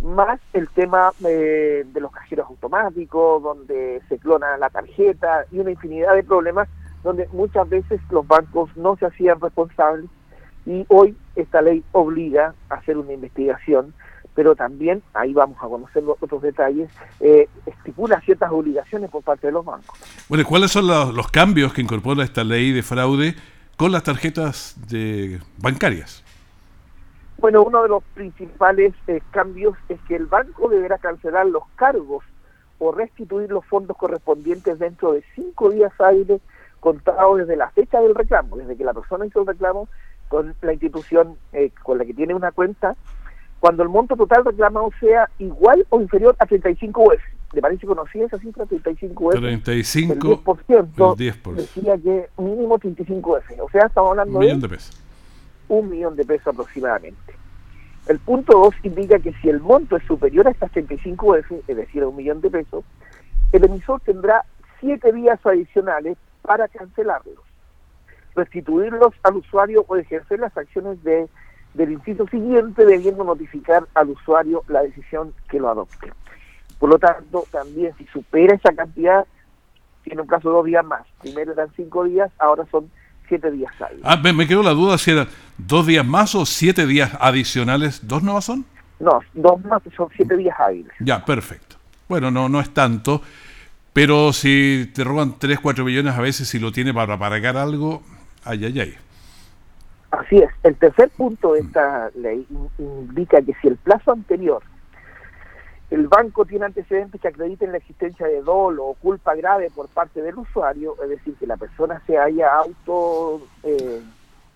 más 0.00 0.40
el 0.52 0.68
tema 0.68 1.12
eh, 1.24 1.84
de 1.86 2.00
los 2.00 2.12
cajeros 2.12 2.46
automáticos, 2.48 3.42
donde 3.42 4.02
se 4.08 4.18
clona 4.18 4.56
la 4.58 4.70
tarjeta 4.70 5.46
y 5.50 5.58
una 5.58 5.70
infinidad 5.70 6.14
de 6.14 6.22
problemas 6.22 6.68
donde 7.02 7.28
muchas 7.32 7.68
veces 7.68 8.00
los 8.10 8.26
bancos 8.26 8.68
no 8.76 8.96
se 8.96 9.06
hacían 9.06 9.40
responsables 9.40 10.10
y 10.66 10.84
hoy 10.88 11.16
esta 11.36 11.62
ley 11.62 11.84
obliga 11.92 12.54
a 12.68 12.74
hacer 12.74 12.98
una 12.98 13.12
investigación, 13.12 13.94
pero 14.36 14.54
también, 14.54 15.02
ahí 15.14 15.32
vamos 15.32 15.56
a 15.60 15.66
conocer 15.66 16.04
los 16.04 16.16
otros 16.20 16.42
detalles, 16.42 16.90
eh, 17.20 17.48
estipula 17.64 18.20
ciertas 18.20 18.52
obligaciones 18.52 19.10
por 19.10 19.22
parte 19.22 19.46
de 19.46 19.54
los 19.54 19.64
bancos. 19.64 19.98
Bueno, 20.28 20.44
¿cuáles 20.44 20.70
son 20.70 20.86
los, 20.86 21.14
los 21.14 21.28
cambios 21.28 21.72
que 21.72 21.80
incorpora 21.80 22.22
esta 22.22 22.44
ley 22.44 22.70
de 22.70 22.82
fraude 22.82 23.34
con 23.78 23.90
las 23.90 24.04
tarjetas 24.04 24.76
de 24.88 25.40
bancarias? 25.56 26.22
Bueno, 27.38 27.62
uno 27.62 27.82
de 27.82 27.88
los 27.88 28.04
principales 28.14 28.94
eh, 29.06 29.20
cambios 29.30 29.74
es 29.88 29.98
que 30.06 30.16
el 30.16 30.26
banco 30.26 30.68
deberá 30.68 30.98
cancelar 30.98 31.46
los 31.46 31.64
cargos 31.74 32.22
o 32.78 32.92
restituir 32.92 33.50
los 33.50 33.64
fondos 33.64 33.96
correspondientes 33.96 34.78
dentro 34.78 35.12
de 35.12 35.24
cinco 35.34 35.70
días 35.70 35.92
hábiles 35.98 36.42
contados 36.80 37.38
desde 37.38 37.56
la 37.56 37.70
fecha 37.70 38.00
del 38.00 38.14
reclamo, 38.14 38.56
desde 38.56 38.76
que 38.76 38.84
la 38.84 38.92
persona 38.92 39.24
hizo 39.24 39.40
el 39.40 39.46
reclamo 39.46 39.88
con 40.28 40.54
la 40.60 40.72
institución 40.72 41.36
eh, 41.52 41.70
con 41.82 41.98
la 41.98 42.04
que 42.04 42.12
tiene 42.14 42.34
una 42.34 42.52
cuenta, 42.52 42.96
cuando 43.66 43.82
el 43.82 43.88
monto 43.88 44.14
total 44.14 44.44
reclamado 44.44 44.90
sea 45.00 45.28
igual 45.40 45.84
o 45.90 46.00
inferior 46.00 46.36
a 46.38 46.46
35 46.46 47.02
UF. 47.02 47.20
¿Le 47.52 47.60
parece 47.60 47.84
conocida 47.84 48.26
esa 48.26 48.38
cifra? 48.38 48.64
35 48.64 49.32
F. 49.32 49.40
35 49.40 50.12
el 50.12 50.20
10%, 50.20 50.60
el 50.68 50.86
10%. 50.96 51.54
decía 51.54 51.98
que 51.98 52.28
mínimo 52.38 52.78
35 52.78 53.38
F. 53.38 53.60
O 53.60 53.68
sea, 53.70 53.86
estamos 53.86 54.10
hablando 54.10 54.38
un 54.38 54.44
millón 54.44 54.60
de, 54.60 54.68
pesos. 54.68 55.02
Un 55.66 55.90
millón 55.90 56.14
de 56.14 56.24
pesos 56.24 56.46
aproximadamente. 56.46 57.34
El 58.06 58.20
punto 58.20 58.56
2 58.56 58.74
indica 58.84 59.18
que 59.18 59.32
si 59.42 59.48
el 59.48 59.58
monto 59.58 59.96
es 59.96 60.04
superior 60.04 60.46
a 60.46 60.52
estas 60.52 60.70
35 60.70 61.34
F, 61.34 61.60
es 61.66 61.76
decir, 61.76 62.04
a 62.04 62.06
un 62.06 62.14
millón 62.14 62.40
de 62.42 62.50
pesos, 62.50 62.84
el 63.50 63.64
emisor 63.64 64.00
tendrá 64.02 64.44
7 64.78 65.12
días 65.12 65.44
adicionales 65.44 66.16
para 66.42 66.68
cancelarlos, 66.68 67.42
restituirlos 68.36 69.12
al 69.24 69.38
usuario 69.38 69.84
o 69.88 69.96
ejercer 69.96 70.38
las 70.38 70.56
acciones 70.56 71.02
de, 71.02 71.28
del 71.76 71.92
inciso 71.92 72.26
siguiente, 72.28 72.84
debiendo 72.84 73.22
notificar 73.22 73.86
al 73.94 74.10
usuario 74.10 74.64
la 74.68 74.82
decisión 74.82 75.34
que 75.48 75.58
lo 75.58 75.68
adopte. 75.68 76.12
Por 76.78 76.90
lo 76.90 76.98
tanto, 76.98 77.44
también 77.50 77.94
si 77.98 78.06
supera 78.06 78.54
esa 78.54 78.74
cantidad, 78.74 79.26
tiene 80.02 80.22
un 80.22 80.26
plazo 80.26 80.48
de 80.48 80.54
dos 80.54 80.64
días 80.66 80.84
más. 80.84 81.02
Primero 81.20 81.52
eran 81.52 81.68
cinco 81.76 82.04
días, 82.04 82.30
ahora 82.38 82.64
son 82.70 82.90
siete 83.28 83.50
días 83.50 83.72
hábiles. 83.80 84.02
Ah, 84.04 84.16
me, 84.16 84.46
quedó 84.46 84.62
la 84.62 84.70
duda 84.70 84.96
si 84.98 85.10
eran 85.10 85.28
dos 85.58 85.86
días 85.86 86.06
más 86.06 86.34
o 86.34 86.46
siete 86.46 86.86
días 86.86 87.12
adicionales. 87.20 88.06
¿Dos 88.06 88.22
nuevas 88.22 88.44
son? 88.44 88.64
No, 88.98 89.20
dos 89.34 89.62
más 89.64 89.82
son 89.94 90.08
siete 90.16 90.36
días 90.36 90.56
hábiles. 90.58 90.92
Ya, 91.00 91.24
perfecto. 91.24 91.76
Bueno, 92.08 92.30
no, 92.30 92.48
no 92.48 92.60
es 92.60 92.72
tanto. 92.72 93.20
Pero 93.92 94.32
si 94.32 94.90
te 94.94 95.04
roban 95.04 95.38
3, 95.38 95.58
4 95.58 95.84
millones 95.84 96.14
a 96.14 96.20
veces, 96.20 96.48
si 96.48 96.58
lo 96.58 96.70
tiene 96.70 96.92
para 96.92 97.18
pagar 97.18 97.56
algo, 97.56 98.02
ay, 98.44 98.66
ay, 98.66 98.80
ay. 98.80 98.94
Así 100.10 100.38
es. 100.38 100.50
El 100.62 100.76
tercer 100.76 101.10
punto 101.10 101.52
de 101.54 101.60
esta 101.60 102.10
ley 102.14 102.46
indica 102.78 103.42
que 103.42 103.54
si 103.60 103.68
el 103.68 103.76
plazo 103.76 104.12
anterior 104.12 104.62
el 105.90 106.08
banco 106.08 106.44
tiene 106.44 106.64
antecedentes 106.64 107.20
que 107.20 107.28
acrediten 107.28 107.70
la 107.70 107.78
existencia 107.78 108.26
de 108.26 108.42
dolo 108.42 108.86
o 108.86 108.94
culpa 108.94 109.34
grave 109.36 109.70
por 109.70 109.88
parte 109.88 110.20
del 110.20 110.36
usuario, 110.36 110.96
es 111.02 111.08
decir, 111.10 111.34
que 111.36 111.46
la 111.46 111.56
persona 111.56 112.02
se 112.06 112.18
haya 112.18 112.54
auto 112.54 113.40
eh, 113.62 114.02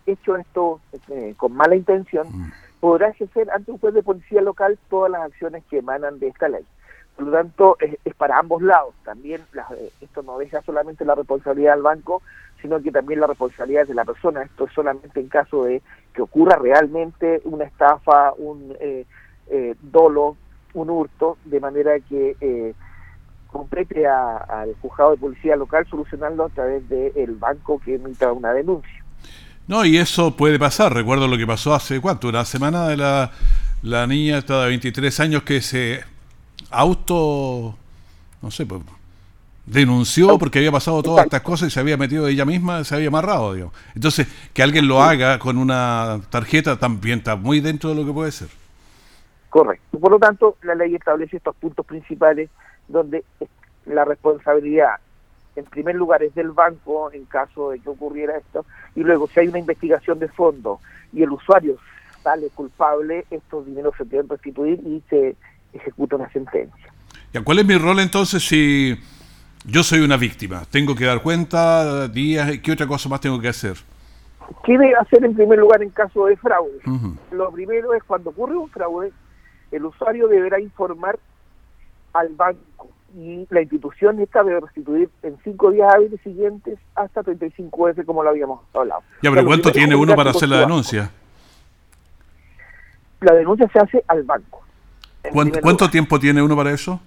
hecho 0.07 0.37
esto 0.37 0.81
eh, 1.09 1.35
con 1.37 1.53
mala 1.53 1.77
intención, 1.77 2.27
mm. 2.29 2.53
podrá 2.81 3.11
ejercer 3.11 3.49
ante 3.51 3.71
un 3.71 3.79
juez 3.79 3.95
de 3.95 4.03
policía 4.03 4.43
local 4.43 4.77
todas 4.89 5.11
las 5.11 5.23
acciones 5.23 5.63
que 5.71 5.79
emanan 5.79 6.19
de 6.19 6.29
esta 6.29 6.49
ley. 6.49 6.65
Por 7.15 7.27
lo 7.27 7.33
tanto, 7.33 7.77
es, 7.81 8.15
para 8.15 8.39
ambos 8.39 8.63
lados. 8.63 8.95
También 9.05 9.43
eh, 9.77 9.93
esto 10.01 10.23
no 10.23 10.39
deja 10.39 10.63
solamente 10.63 11.05
la 11.05 11.15
responsabilidad 11.15 11.75
del 11.75 11.83
banco, 11.83 12.23
sino 12.63 12.81
que 12.83 12.91
también 12.91 13.21
la 13.21 13.27
responsabilidad 13.27 13.87
de 13.87 13.95
la 13.95 14.05
persona. 14.05 14.43
Esto 14.43 14.67
es 14.67 14.73
solamente 14.73 15.21
en 15.21 15.29
caso 15.29 15.65
de 15.65 15.83
que 16.15 16.23
ocurra 16.23 16.57
realmente 16.57 17.41
una 17.45 17.65
estafa, 17.65 18.33
un 18.37 18.75
dolo 19.83 20.37
un 20.75 20.91
hurto, 20.91 21.39
de 21.45 21.61
manera 21.61 21.99
que 22.01 22.37
eh, 22.41 22.75
complete 23.49 24.07
al 24.07 24.75
juzgado 24.81 25.13
de 25.13 25.17
policía 25.17 25.57
local 25.57 25.87
solucionando 25.89 26.45
a 26.45 26.49
través 26.49 26.89
del 26.89 27.35
banco 27.37 27.81
que 27.85 27.97
emita 27.97 28.33
una 28.33 28.53
denuncia. 28.53 29.05
No, 29.67 29.85
y 29.85 29.99
eso 29.99 30.37
puede 30.37 30.59
pasar. 30.59 30.93
Recuerdo 30.95 31.29
lo 31.29 31.37
que 31.37 31.47
pasó 31.47 31.75
hace, 31.75 32.01
¿cuánto? 32.01 32.29
Una 32.29 32.45
semana 32.45 32.89
de 32.89 32.97
la, 32.97 33.31
la 33.83 34.07
niña 34.07 34.39
esta 34.39 34.63
de 34.63 34.69
23 34.69 35.21
años 35.21 35.43
que 35.43 35.61
se 35.61 36.01
auto, 36.71 37.77
no 38.43 38.51
sé, 38.51 38.67
pues, 38.67 38.83
denunció 39.67 40.39
porque 40.39 40.59
había 40.59 40.73
pasado 40.73 41.03
todas 41.03 41.25
estas 41.25 41.43
cosas 41.43 41.69
y 41.69 41.71
se 41.71 41.81
había 41.81 41.97
metido 41.97 42.27
ella 42.27 42.45
misma, 42.45 42.85
se 42.85 42.95
había 42.95 43.09
amarrado, 43.09 43.55
digamos. 43.55 43.75
Entonces, 43.95 44.27
que 44.53 44.63
alguien 44.63 44.89
lo 44.89 45.03
haga 45.03 45.39
con 45.39 45.59
una 45.59 46.21
tarjeta 46.31 46.79
también 46.79 47.19
está 47.19 47.37
muy 47.37 47.61
dentro 47.61 47.91
de 47.91 47.97
lo 47.97 48.07
que 48.07 48.13
puede 48.13 48.33
ser. 48.33 48.49
Correcto. 49.49 49.99
Por 49.99 50.13
lo 50.13 50.19
tanto, 50.19 50.57
la 50.63 50.75
ley 50.75 50.95
establece 50.95 51.37
estos 51.37 51.57
puntos 51.57 51.85
principales 51.85 52.51
donde 52.89 53.25
la 53.87 54.05
responsabilidad, 54.05 54.97
en 55.57 55.65
primer 55.65 55.97
lugar, 55.97 56.23
es 56.23 56.35
del 56.35 56.51
banco 56.51 57.13
en 57.13 57.25
caso 57.25 57.71
de 57.71 57.81
que 57.81 57.89
ocurriera 57.89 58.37
esto, 58.37 58.65
y 58.95 59.01
luego 59.01 59.29
si 59.29 59.41
hay 59.41 59.49
una 59.49 59.59
investigación 59.59 60.19
de 60.19 60.29
fondo 60.29 60.81
y 61.13 61.23
el 61.23 61.31
usuario 61.31 61.77
sale 62.23 62.49
culpable, 62.51 63.25
estos 63.31 63.67
dineros 63.67 63.95
se 63.97 64.05
deben 64.05 64.29
restituir 64.29 64.79
y 64.87 65.03
se 65.09 65.37
ejecuta 65.73 66.17
una 66.17 66.31
sentencia. 66.31 66.93
¿Y 67.33 67.39
cuál 67.41 67.61
es 67.61 67.67
mi 67.67 67.77
rol 67.77 68.01
entonces 68.01 68.47
si 68.47 68.99
yo 69.65 69.83
soy 69.83 70.01
una 70.01 70.17
víctima? 70.17 70.63
¿Tengo 70.71 70.95
que 70.95 71.05
dar 71.05 71.23
cuenta, 71.23 72.09
días, 72.09 72.59
qué 72.63 72.73
otra 72.73 72.87
cosa 72.87 73.09
más 73.09 73.21
tengo 73.21 73.41
que 73.41 73.49
hacer? 73.49 73.77
¿Qué 74.65 74.73
debe 74.73 74.95
hacer 74.97 75.25
en 75.25 75.35
primer 75.35 75.59
lugar 75.59 75.83
en 75.83 75.91
caso 75.91 76.27
de 76.27 76.37
fraude? 76.37 76.81
Lo 77.31 77.51
primero 77.53 77.95
es 77.95 78.03
cuando 78.05 78.31
ocurre 78.31 78.57
un 78.57 78.69
fraude, 78.69 79.13
el 79.71 79.85
usuario 79.85 80.29
deberá 80.29 80.61
informar 80.61 81.19
al 82.13 82.29
banco 82.31 82.89
y 83.17 83.47
la 83.51 83.63
institución 83.63 84.21
esta 84.21 84.43
debe 84.43 84.61
restituir 84.61 85.11
en 85.23 85.37
cinco 85.43 85.71
días 85.71 85.93
hábiles 85.93 86.21
siguientes 86.23 86.79
hasta 86.95 87.23
35 87.23 87.85
veces 87.85 88.07
como 88.07 88.23
lo 88.23 88.31
habíamos 88.31 88.61
hablado. 88.73 89.03
Ya, 89.23 89.31
pero 89.31 89.45
¿cuánto 89.45 89.73
tiene 89.73 89.97
uno 89.97 90.15
para 90.15 90.31
hacer 90.31 90.49
la 90.49 90.61
denuncia? 90.61 91.11
La 93.21 93.35
denuncia 93.35 93.69
se 93.73 93.79
hace 93.79 94.05
al 94.09 94.23
banco. 94.23 94.63
¿Cuánto, 95.63 95.91
tiempo 95.91 96.19
tiene 96.19 96.41
uno 96.41 96.57
para 96.57 96.71
eso? 96.71 97.01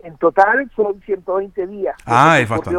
En 0.00 0.16
total 0.16 0.70
son 0.74 1.00
120 1.00 1.66
días. 1.66 1.96
Ah, 2.06 2.38
es 2.40 2.48
bastante. 2.48 2.78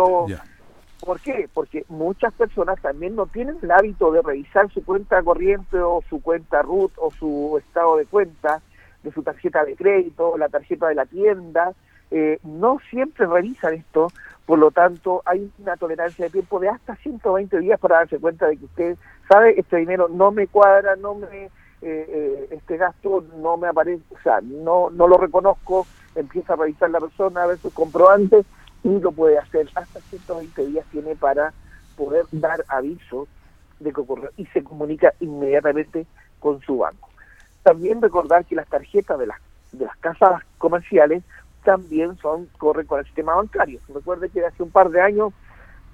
¿Por 0.99 1.19
qué? 1.21 1.49
Porque 1.53 1.85
muchas 1.88 2.33
personas 2.33 2.79
también 2.81 3.15
no 3.15 3.25
tienen 3.25 3.57
el 3.61 3.71
hábito 3.71 4.11
de 4.11 4.21
revisar 4.21 4.69
su 4.71 4.83
cuenta 4.83 5.23
corriente 5.23 5.79
o 5.79 6.03
su 6.09 6.21
cuenta 6.21 6.61
RUT 6.61 6.91
o 6.97 7.09
su 7.11 7.57
estado 7.57 7.97
de 7.97 8.05
cuenta 8.05 8.61
de 9.03 9.11
su 9.11 9.23
tarjeta 9.23 9.63
de 9.63 9.75
crédito, 9.75 10.38
la 10.38 10.49
tarjeta 10.49 10.89
de 10.89 10.95
la 10.95 11.05
tienda, 11.05 11.73
eh, 12.11 12.39
no 12.43 12.79
siempre 12.89 13.27
revisan 13.27 13.75
esto, 13.75 14.07
por 14.45 14.59
lo 14.59 14.71
tanto 14.71 15.21
hay 15.25 15.49
una 15.59 15.77
tolerancia 15.77 16.25
de 16.25 16.31
tiempo 16.31 16.59
de 16.59 16.69
hasta 16.69 16.95
120 16.97 17.59
días 17.59 17.79
para 17.79 17.97
darse 17.97 18.19
cuenta 18.19 18.47
de 18.47 18.57
que 18.57 18.65
usted 18.65 18.97
sabe, 19.29 19.53
este 19.57 19.77
dinero 19.77 20.09
no 20.09 20.31
me 20.31 20.47
cuadra, 20.47 20.95
no 20.95 21.15
me 21.15 21.45
eh, 21.45 21.49
eh, 21.81 22.47
este 22.51 22.75
gasto 22.75 23.23
no 23.38 23.55
me 23.55 23.69
aparece, 23.69 24.03
o 24.09 24.19
sea, 24.21 24.41
no, 24.41 24.89
no 24.89 25.07
lo 25.07 25.17
reconozco, 25.17 25.88
empieza 26.21 26.53
a 26.53 26.57
revisar 26.57 26.89
la 26.89 26.99
persona, 26.99 27.43
a 27.43 27.47
ver 27.47 27.57
sus 27.57 27.73
comprobantes 27.73 28.45
y 28.83 28.99
lo 28.99 29.11
puede 29.11 29.38
hacer. 29.38 29.69
Hasta 29.75 29.99
120 29.99 30.65
días 30.67 30.85
tiene 30.91 31.15
para 31.15 31.53
poder 31.95 32.25
dar 32.31 32.63
aviso 32.67 33.27
de 33.79 33.93
que 33.93 34.01
ocurrió 34.01 34.29
y 34.38 34.45
se 34.47 34.63
comunica 34.63 35.13
inmediatamente 35.19 36.05
con 36.39 36.61
su 36.61 36.79
banco. 36.79 37.09
También 37.63 38.01
recordar 38.01 38.45
que 38.45 38.55
las 38.55 38.67
tarjetas 38.67 39.19
de 39.19 39.27
las, 39.27 39.39
de 39.71 39.85
las 39.85 39.97
casas 39.97 40.43
comerciales 40.57 41.23
también 41.63 42.17
son 42.17 42.47
corren 42.57 42.88
con 42.88 42.99
el 42.99 43.05
sistema 43.05 43.35
bancario. 43.35 43.79
Recuerde 43.93 44.29
que 44.29 44.45
hace 44.45 44.63
un 44.63 44.71
par 44.71 44.89
de 44.89 45.01
años 45.01 45.33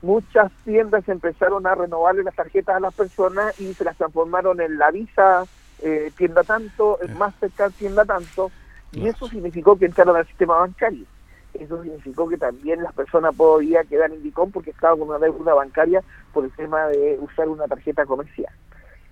muchas 0.02 0.52
tiendas 0.64 1.08
empezaron 1.10 1.66
a 1.66 1.76
renovarle 1.76 2.24
las 2.24 2.36
tarjetas 2.36 2.76
a 2.76 2.80
las 2.80 2.94
personas 2.94 3.60
y 3.60 3.74
se 3.74 3.84
las 3.84 3.98
transformaron 3.98 4.62
en 4.62 4.78
la 4.78 4.92
Visa 4.92 5.46
eh, 5.82 6.12
tienda 6.16 6.44
tanto, 6.44 7.00
más 7.10 7.18
Mastercard 7.18 7.72
tienda 7.74 8.06
tanto, 8.06 8.52
y 8.96 9.08
eso 9.08 9.28
significó 9.28 9.78
que 9.78 9.86
entraron 9.86 10.16
al 10.16 10.28
sistema 10.28 10.56
bancario. 10.58 11.06
Eso 11.54 11.82
significó 11.84 12.28
que 12.28 12.38
también 12.38 12.84
las 12.84 12.94
personas 12.94 13.36
podían 13.36 13.88
quedar 13.88 14.12
en 14.12 14.24
Dicom 14.24 14.52
porque 14.52 14.72
estaban 14.72 15.00
con 15.00 15.10
una 15.10 15.20
deuda 15.20 15.54
bancaria 15.54 16.02
por 16.34 16.46
el 16.46 16.52
tema 16.52 16.88
de 16.88 17.18
usar 17.20 17.48
una 17.48 17.66
tarjeta 17.66 18.06
comercial. 18.06 18.52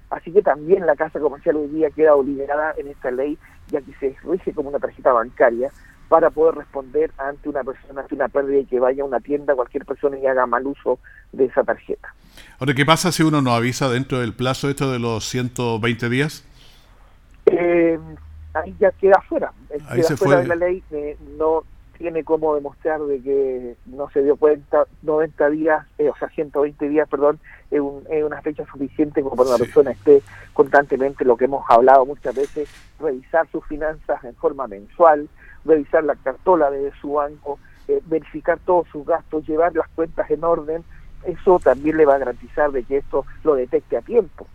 Así 0.09 0.31
que 0.31 0.41
también 0.41 0.85
la 0.85 0.95
casa 0.95 1.19
comercial 1.19 1.55
hoy 1.55 1.67
día 1.67 1.89
queda 1.89 2.15
obligada 2.15 2.73
en 2.77 2.87
esta 2.87 3.11
ley, 3.11 3.37
ya 3.69 3.81
que 3.81 3.93
se 3.95 4.15
rige 4.23 4.53
como 4.53 4.69
una 4.69 4.79
tarjeta 4.79 5.11
bancaria 5.11 5.71
para 6.09 6.29
poder 6.29 6.55
responder 6.55 7.11
ante 7.17 7.49
una 7.49 7.63
persona, 7.63 8.01
ante 8.01 8.13
una 8.13 8.27
pérdida 8.27 8.59
y 8.59 8.65
que 8.65 8.79
vaya 8.79 9.03
a 9.03 9.05
una 9.05 9.19
tienda, 9.19 9.55
cualquier 9.55 9.85
persona 9.85 10.17
y 10.19 10.27
haga 10.27 10.45
mal 10.45 10.67
uso 10.67 10.99
de 11.31 11.45
esa 11.45 11.63
tarjeta. 11.63 12.13
Ahora, 12.59 12.73
¿qué 12.73 12.85
pasa 12.85 13.11
si 13.11 13.23
uno 13.23 13.41
no 13.41 13.55
avisa 13.55 13.89
dentro 13.89 14.19
del 14.19 14.33
plazo 14.33 14.69
esto 14.69 14.91
de 14.91 14.99
los 14.99 15.25
120 15.25 16.09
días? 16.09 16.45
Eh, 17.47 17.97
ahí 18.53 18.75
ya 18.79 18.91
queda 18.91 19.21
fuera. 19.21 19.51
Ahí 19.87 20.03
se 20.03 20.15
fuera 20.17 20.41
de 20.41 20.47
la 20.47 20.55
ley. 20.55 20.83
Eh, 20.91 21.17
no 21.37 21.63
tiene 21.97 22.23
cómo 22.23 22.55
demostrar 22.55 23.01
de 23.01 23.21
que 23.21 23.75
no 23.85 24.09
se 24.09 24.23
dio 24.23 24.35
cuenta 24.35 24.85
90 25.03 25.49
días, 25.51 25.85
eh, 25.97 26.09
o 26.09 26.15
sea, 26.17 26.27
120 26.29 26.89
días, 26.89 27.07
perdón, 27.07 27.39
es, 27.71 27.79
una 27.79 28.41
fecha 28.41 28.65
suficiente 28.65 29.21
como 29.21 29.35
para 29.35 29.49
una 29.49 29.57
persona 29.57 29.91
esté 29.91 30.21
constantemente, 30.53 31.23
lo 31.23 31.37
que 31.37 31.45
hemos 31.45 31.63
hablado 31.69 32.05
muchas 32.05 32.35
veces, 32.35 32.69
revisar 32.99 33.47
sus 33.51 33.65
finanzas 33.67 34.23
en 34.23 34.35
forma 34.35 34.67
mensual, 34.67 35.29
revisar 35.65 36.03
la 36.03 36.15
cartola 36.15 36.69
de 36.71 36.91
su 36.99 37.13
banco, 37.13 37.59
eh, 37.87 38.01
verificar 38.05 38.59
todos 38.65 38.87
sus 38.89 39.05
gastos, 39.05 39.47
llevar 39.47 39.73
las 39.75 39.87
cuentas 39.89 40.29
en 40.29 40.43
orden, 40.43 40.83
eso 41.25 41.59
también 41.59 41.97
le 41.97 42.05
va 42.05 42.15
a 42.15 42.19
garantizar 42.19 42.71
de 42.71 42.83
que 42.83 42.97
esto 42.97 43.25
lo 43.43 43.55
detecte 43.55 43.97
a 43.97 44.01
tiempo. 44.01 44.47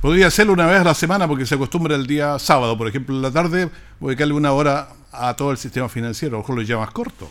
Podría 0.00 0.28
hacerlo 0.28 0.54
una 0.54 0.66
vez 0.66 0.80
a 0.80 0.84
la 0.84 0.94
semana 0.94 1.28
porque 1.28 1.44
se 1.44 1.56
acostumbra 1.56 1.94
el 1.94 2.06
día 2.06 2.38
sábado, 2.38 2.76
por 2.78 2.88
ejemplo, 2.88 3.14
en 3.14 3.20
la 3.20 3.30
tarde, 3.30 3.68
dedicarle 4.00 4.32
una 4.32 4.52
hora 4.52 4.88
a 5.12 5.34
todo 5.34 5.50
el 5.50 5.58
sistema 5.58 5.90
financiero, 5.90 6.38
ojo 6.38 6.54
lo 6.54 6.62
llamas 6.62 6.90
corto. 6.90 7.28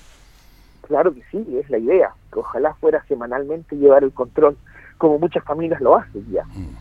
Claro 0.88 1.14
que 1.14 1.24
sí, 1.32 1.44
es 1.60 1.68
la 1.70 1.80
idea, 1.80 2.12
que 2.32 2.40
ojalá 2.40 2.76
fuera 2.76 3.04
semanalmente 3.08 3.76
llevar 3.76 4.04
el 4.04 4.12
control, 4.12 4.56
como 5.00 5.18
muchas 5.18 5.44
familias 5.44 5.82
lo 5.82 5.98
hacen 5.98 6.24
ya. 6.32 6.44
Mm. 6.44 6.76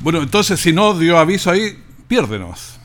Bueno, 0.00 0.20
entonces 0.22 0.60
si 0.60 0.74
no 0.74 0.92
dio 0.92 1.16
aviso 1.16 1.50
ahí, 1.50 1.82
piérdenos. 2.06 2.78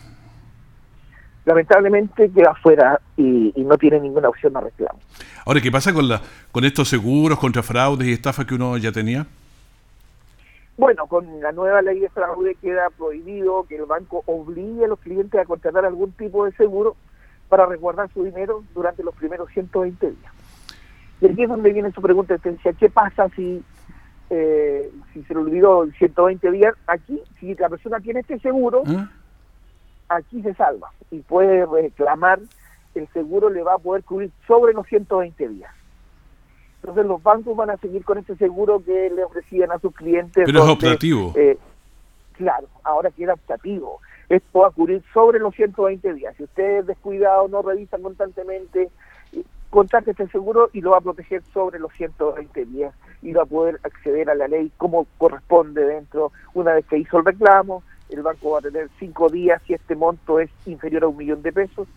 Lamentablemente 1.46 2.32
queda 2.32 2.56
fuera 2.56 3.02
y, 3.18 3.52
y, 3.54 3.64
no 3.66 3.78
tiene 3.78 4.00
ninguna 4.00 4.30
opción 4.30 4.56
a 4.56 4.62
reclamo. 4.62 4.98
Ahora, 5.46 5.60
¿qué 5.60 5.70
pasa 5.70 5.94
con, 5.94 6.08
la, 6.08 6.22
con 6.54 6.64
estos 6.64 6.88
seguros 6.88 7.38
contra 7.38 7.62
fraudes 7.62 8.08
y 8.08 8.14
estafas 8.14 8.46
que 8.46 8.56
uno 8.56 8.78
ya 8.78 8.94
tenía? 8.94 9.28
Bueno, 10.76 11.06
con 11.08 11.40
la 11.40 11.52
nueva 11.52 11.82
ley 11.82 12.00
de 12.00 12.10
fraude 12.10 12.56
queda 12.56 12.90
prohibido 12.90 13.66
que 13.68 13.76
el 13.76 13.86
banco 13.86 14.24
obligue 14.26 14.86
a 14.86 14.88
los 14.88 15.00
clientes 15.00 15.40
a 15.40 15.46
contratar 15.46 15.86
algún 15.86 16.12
tipo 16.14 16.46
de 16.46 16.52
seguro 16.54 16.96
para 17.48 17.68
resguardar 17.68 18.10
su 18.12 18.24
dinero 18.24 18.64
durante 18.74 19.04
los 19.04 19.16
primeros 19.16 19.50
120 19.52 20.10
días. 20.10 20.34
Y 21.22 21.28
aquí 21.28 21.44
es 21.44 21.50
donde 21.50 21.72
viene 21.72 21.92
su 21.92 22.02
pregunta 22.02 22.36
¿qué 22.80 22.90
pasa 22.90 23.30
si, 23.30 23.64
eh, 24.32 24.92
si 25.14 25.24
se 25.24 25.34
le 25.36 25.42
olvidó 25.42 25.86
120 25.92 26.52
días? 26.52 26.74
Aquí, 26.88 27.22
si 27.40 27.54
la 27.54 27.70
persona 27.70 28.00
tiene 28.00 28.22
este 28.22 28.40
seguro, 28.40 28.84
¿Mm? 28.84 29.04
aquí 30.10 30.42
se 30.42 30.56
salva 30.56 30.92
y 31.12 31.20
puede 31.20 31.68
reclamar, 31.68 32.40
el 32.96 33.08
seguro 33.10 33.50
le 33.50 33.62
va 33.62 33.76
a 33.76 33.78
poder 33.78 34.04
cubrir 34.04 34.32
sobre 34.48 34.74
los 34.74 34.88
120 34.88 35.48
días. 35.50 35.72
Entonces 36.84 37.06
los 37.06 37.24
bancos 37.24 37.56
van 37.56 37.70
a 37.70 37.78
seguir 37.78 38.04
con 38.04 38.18
ese 38.18 38.36
seguro 38.36 38.84
que 38.84 39.10
le 39.10 39.24
ofrecían 39.24 39.72
a 39.72 39.80
sus 39.80 39.96
clientes. 39.96 40.44
Pero 40.46 40.66
es 40.66 40.70
optativo. 40.70 41.32
Eh, 41.34 41.58
claro, 42.34 42.68
ahora 42.84 43.10
queda 43.10 43.36
optativo. 43.36 44.02
Esto 44.28 44.60
va 44.60 44.68
a 44.68 44.72
cubrir 44.72 45.02
sobre 45.14 45.40
los 45.40 45.56
120 45.56 46.14
días. 46.14 46.36
Si 46.36 46.44
ustedes 46.44 46.86
descuidado, 46.86 47.48
no 47.48 47.62
revisan 47.62 48.02
constantemente, 48.02 48.90
contrate 49.70 50.12
este 50.12 50.28
seguro 50.28 50.72
y 50.74 50.82
lo 50.82 50.92
va 50.92 50.98
a 50.98 51.02
proteger 51.02 51.42
sobre 51.54 51.80
los 51.80 51.94
120 51.94 52.66
días 52.66 52.94
y 53.22 53.32
va 53.32 53.44
a 53.44 53.46
poder 53.46 53.80
acceder 53.84 54.30
a 54.30 54.36
la 54.36 54.50
ley 54.50 54.70
como 54.76 55.08
corresponde 55.18 55.86
dentro. 55.86 56.34
Una 56.54 56.74
vez 56.74 56.86
que 56.86 56.98
hizo 56.98 57.18
el 57.18 57.24
reclamo, 57.24 57.84
el 58.10 58.24
banco 58.24 58.52
va 58.52 58.60
a 58.60 58.62
tener 58.62 58.90
cinco 59.00 59.30
días 59.30 59.62
si 59.66 59.74
este 59.74 59.96
monto 59.96 60.42
es 60.42 60.50
inferior 60.66 61.06
a 61.06 61.08
un 61.08 61.16
millón 61.16 61.42
de 61.44 61.54
pesos 61.54 61.88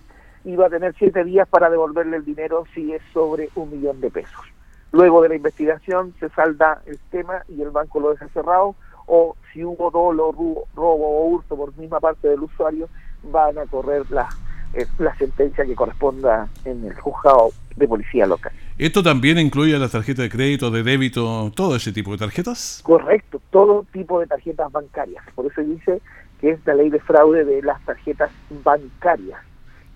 y 0.45 0.55
va 0.55 0.67
a 0.67 0.71
tener 0.71 0.95
siete 0.97 1.25
días 1.25 1.49
para 1.49 1.69
devolverle 1.71 2.19
el 2.19 2.25
dinero 2.25 2.65
si 2.73 2.93
es 2.93 3.03
sobre 3.13 3.49
un 3.57 3.69
millón 3.69 4.01
de 4.01 4.13
pesos. 4.13 4.56
Luego 4.93 5.23
de 5.23 5.29
la 5.31 5.37
investigación 5.37 6.15
se 6.21 6.29
salda 6.31 6.83
el 6.87 6.99
tema 7.11 7.43
y 7.49 7.61
el 7.63 7.71
banco 7.71 8.01
lo 8.01 8.11
deja 8.11 8.29
cerrado 8.29 8.75
o 9.07 9.37
si 9.53 9.65
hubo 9.65 9.91
dolo, 9.91 10.33
robo, 10.33 10.65
o 10.77 11.27
hurto 11.29 11.57
por 11.57 11.77
misma 11.77 12.01
parte 12.01 12.29
del 12.29 12.41
usuario, 12.41 12.89
van 13.23 13.59
a 13.59 13.67
correr 13.67 14.11
la, 14.11 14.29
eh, 14.75 14.87
la 14.99 15.17
sentencia 15.17 15.65
que 15.65 15.75
corresponda 15.75 16.49
en 16.65 16.85
el 16.85 16.95
juzgado 17.01 17.51
de 17.77 17.87
policía 17.87 18.27
local. 18.27 18.53
¿Esto 18.79 19.03
también 19.03 19.39
incluye 19.39 19.79
las 19.79 19.93
tarjetas 19.93 20.25
de 20.25 20.31
crédito, 20.31 20.71
de 20.71 20.83
débito, 20.83 21.51
todo 21.55 21.77
ese 21.77 21.93
tipo 21.93 22.13
de 22.13 22.19
tarjetas? 22.19 22.81
Correcto, 22.83 23.41
todo 23.51 23.87
tipo 23.93 24.21
de 24.21 24.27
tarjetas 24.27 24.71
bancarias. 24.73 25.25
Por 25.35 25.47
eso 25.47 25.63
dice 25.63 26.01
que 26.41 26.51
es 26.51 26.67
la 26.67 26.75
ley 26.75 26.91
de 26.91 27.01
fraude 27.01 27.45
de 27.45 27.63
las 27.63 27.81
tarjetas 27.85 28.31
bancarias. 28.65 29.41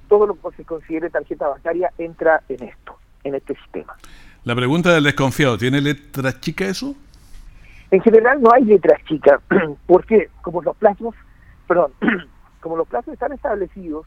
Todo 0.09 0.27
lo 0.27 0.35
que 0.35 0.57
se 0.57 0.65
considere 0.65 1.11
tarjeta 1.11 1.49
bancaria 1.49 1.93
entra 1.99 2.43
en 2.49 2.65
esto, 2.65 2.97
en 3.25 3.35
este 3.35 3.55
sistema. 3.55 3.95
La 4.43 4.57
pregunta 4.57 4.95
del 4.95 5.05
desconfiado, 5.05 5.59
¿tiene 5.59 5.83
letra 5.83 6.41
chica 6.41 6.65
eso? 6.65 6.95
En 7.91 8.01
general 8.01 8.41
no 8.41 8.51
hay 8.55 8.65
letras 8.65 8.99
chicas, 9.05 9.39
porque 9.87 10.31
como 10.41 10.63
los 10.63 10.75
plazos, 10.79 11.15
perdón, 11.69 11.93
como 12.61 12.77
los 12.77 12.89
plazos 12.89 13.13
están 13.13 13.33
establecidos 13.33 14.07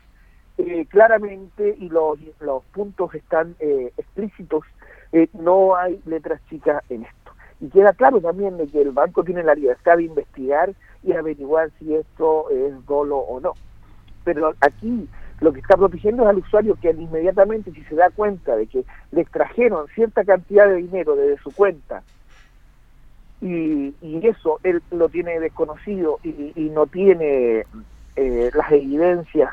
eh, 0.58 0.88
claramente 0.90 1.76
y 1.80 1.88
los, 1.90 2.18
los 2.40 2.64
puntos 2.66 3.14
están 3.14 3.56
eh, 3.60 3.94
explícitos, 3.96 4.64
eh, 5.12 5.28
no 5.34 5.76
hay 5.76 6.02
letras 6.08 6.42
chicas 6.50 6.84
en 6.90 7.04
esto. 7.04 7.32
Y 7.62 7.70
queda 7.70 7.94
claro 7.94 8.20
también 8.20 8.58
de 8.58 8.68
que 8.68 8.82
el 8.82 8.92
banco 8.92 9.24
tiene 9.24 9.44
la 9.44 9.54
libertad 9.54 9.98
de 9.98 10.04
investigar 10.06 10.74
y 11.04 11.14
averiguar 11.14 11.70
si 11.78 11.94
esto 11.94 12.50
es 12.50 12.74
dolo 12.88 13.18
o 13.18 13.40
no. 13.40 13.54
Pero 14.24 14.56
aquí 14.62 15.08
lo 15.42 15.52
que 15.54 15.60
está 15.60 15.76
protegiendo 15.76 16.24
es 16.24 16.30
al 16.30 16.38
usuario 16.38 16.78
que 16.82 16.92
inmediatamente 16.92 17.72
si 17.72 17.84
se 17.84 17.96
da 17.96 18.10
cuenta 18.10 18.56
de 18.56 18.68
que 18.68 18.86
le 19.12 19.22
extrajeron 19.22 19.88
cierta 19.96 20.24
cantidad 20.24 20.68
de 20.68 20.78
dinero 20.78 21.16
desde 21.16 21.42
su 21.42 21.52
cuenta 21.52 22.04
y, 23.44 23.94
eso 24.24 24.60
él 24.64 24.82
lo 24.92 25.10
tiene 25.10 25.40
desconocido 25.40 26.20
y, 26.24 26.70
no 26.74 26.88
tiene 26.88 27.66
eh, 28.16 28.52
las 28.54 28.72
evidencias 28.72 29.52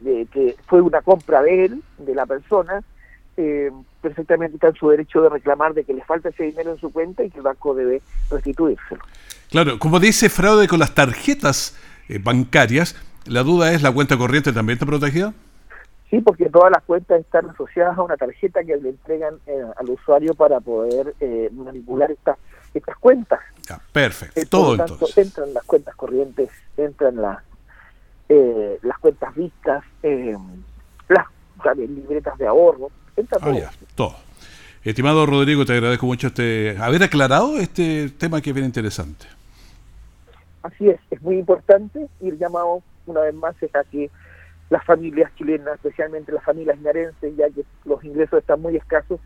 de 0.00 0.26
que 0.30 0.56
fue 0.66 0.80
una 0.82 1.00
compra 1.00 1.42
de 1.42 1.64
él, 1.64 1.82
de 1.98 2.14
la 2.14 2.26
persona, 2.26 2.82
eh, 3.36 3.70
perfectamente 4.02 4.56
está 4.56 4.68
en 4.68 4.74
su 4.74 4.90
derecho 4.90 5.22
de 5.22 5.30
reclamar 5.30 5.72
de 5.72 5.84
que 5.84 5.94
le 5.94 6.04
falta 6.04 6.28
ese 6.28 6.44
dinero 6.44 6.72
en 6.72 6.78
su 6.78 6.92
cuenta 6.92 7.24
y 7.24 7.30
que 7.30 7.38
el 7.38 7.44
banco 7.44 7.74
debe 7.74 8.02
restituírselo. 8.30 9.02
Claro, 9.50 9.78
como 9.78 9.98
dice 9.98 10.28
fraude 10.28 10.68
con 10.68 10.78
las 10.78 10.94
tarjetas 10.94 11.78
eh, 12.08 12.18
bancarias, 12.22 12.96
la 13.26 13.42
duda 13.42 13.72
es, 13.72 13.82
¿la 13.82 13.92
cuenta 13.92 14.16
corriente 14.16 14.52
también 14.52 14.76
está 14.76 14.86
protegida? 14.86 15.32
Sí, 16.10 16.20
porque 16.20 16.50
todas 16.50 16.70
las 16.70 16.82
cuentas 16.82 17.20
están 17.20 17.48
asociadas 17.48 17.96
a 17.96 18.02
una 18.02 18.16
tarjeta 18.16 18.62
que 18.62 18.76
le 18.76 18.90
entregan 18.90 19.36
eh, 19.46 19.62
al 19.76 19.88
usuario 19.88 20.34
para 20.34 20.60
poder 20.60 21.14
eh, 21.20 21.48
manipular 21.52 22.10
estas 22.10 22.36
estas 22.74 22.96
cuentas. 22.98 23.40
perfecto. 23.92 24.40
Eh, 24.40 24.46
Todo 24.46 24.74
entonces. 24.74 25.18
Entran 25.18 25.54
las 25.54 25.64
cuentas 25.64 25.94
corrientes, 25.96 26.50
entran 26.76 27.16
las 27.16 27.38
las 28.82 28.98
cuentas 28.98 29.34
vistas, 29.34 29.84
las 30.02 31.76
libretas 31.76 32.38
de 32.38 32.46
ahorro, 32.46 32.90
entra 33.14 33.38
ah, 33.42 33.44
todo. 33.44 33.60
todo. 33.94 34.16
Estimado 34.84 35.26
Rodrigo, 35.26 35.66
te 35.66 35.74
agradezco 35.74 36.06
mucho 36.06 36.28
este 36.28 36.76
haber 36.80 37.02
aclarado 37.02 37.58
este 37.58 38.08
tema 38.08 38.40
que 38.40 38.50
es 38.50 38.54
bien 38.54 38.64
interesante. 38.64 39.26
Así 40.62 40.88
es, 40.88 40.98
es 41.10 41.20
muy 41.20 41.38
importante 41.38 42.08
ir 42.20 42.38
llamado 42.38 42.82
una 43.06 43.20
vez 43.20 43.34
más 43.34 43.54
a 43.74 43.84
que 43.84 44.10
las 44.70 44.84
familias 44.84 45.30
chilenas, 45.36 45.74
especialmente 45.74 46.32
las 46.32 46.44
familias 46.44 46.78
inarenses, 46.78 47.36
ya 47.36 47.50
que 47.50 47.64
los 47.84 48.02
ingresos 48.04 48.40
están 48.40 48.60
muy 48.60 48.76
escasos, 48.76 49.20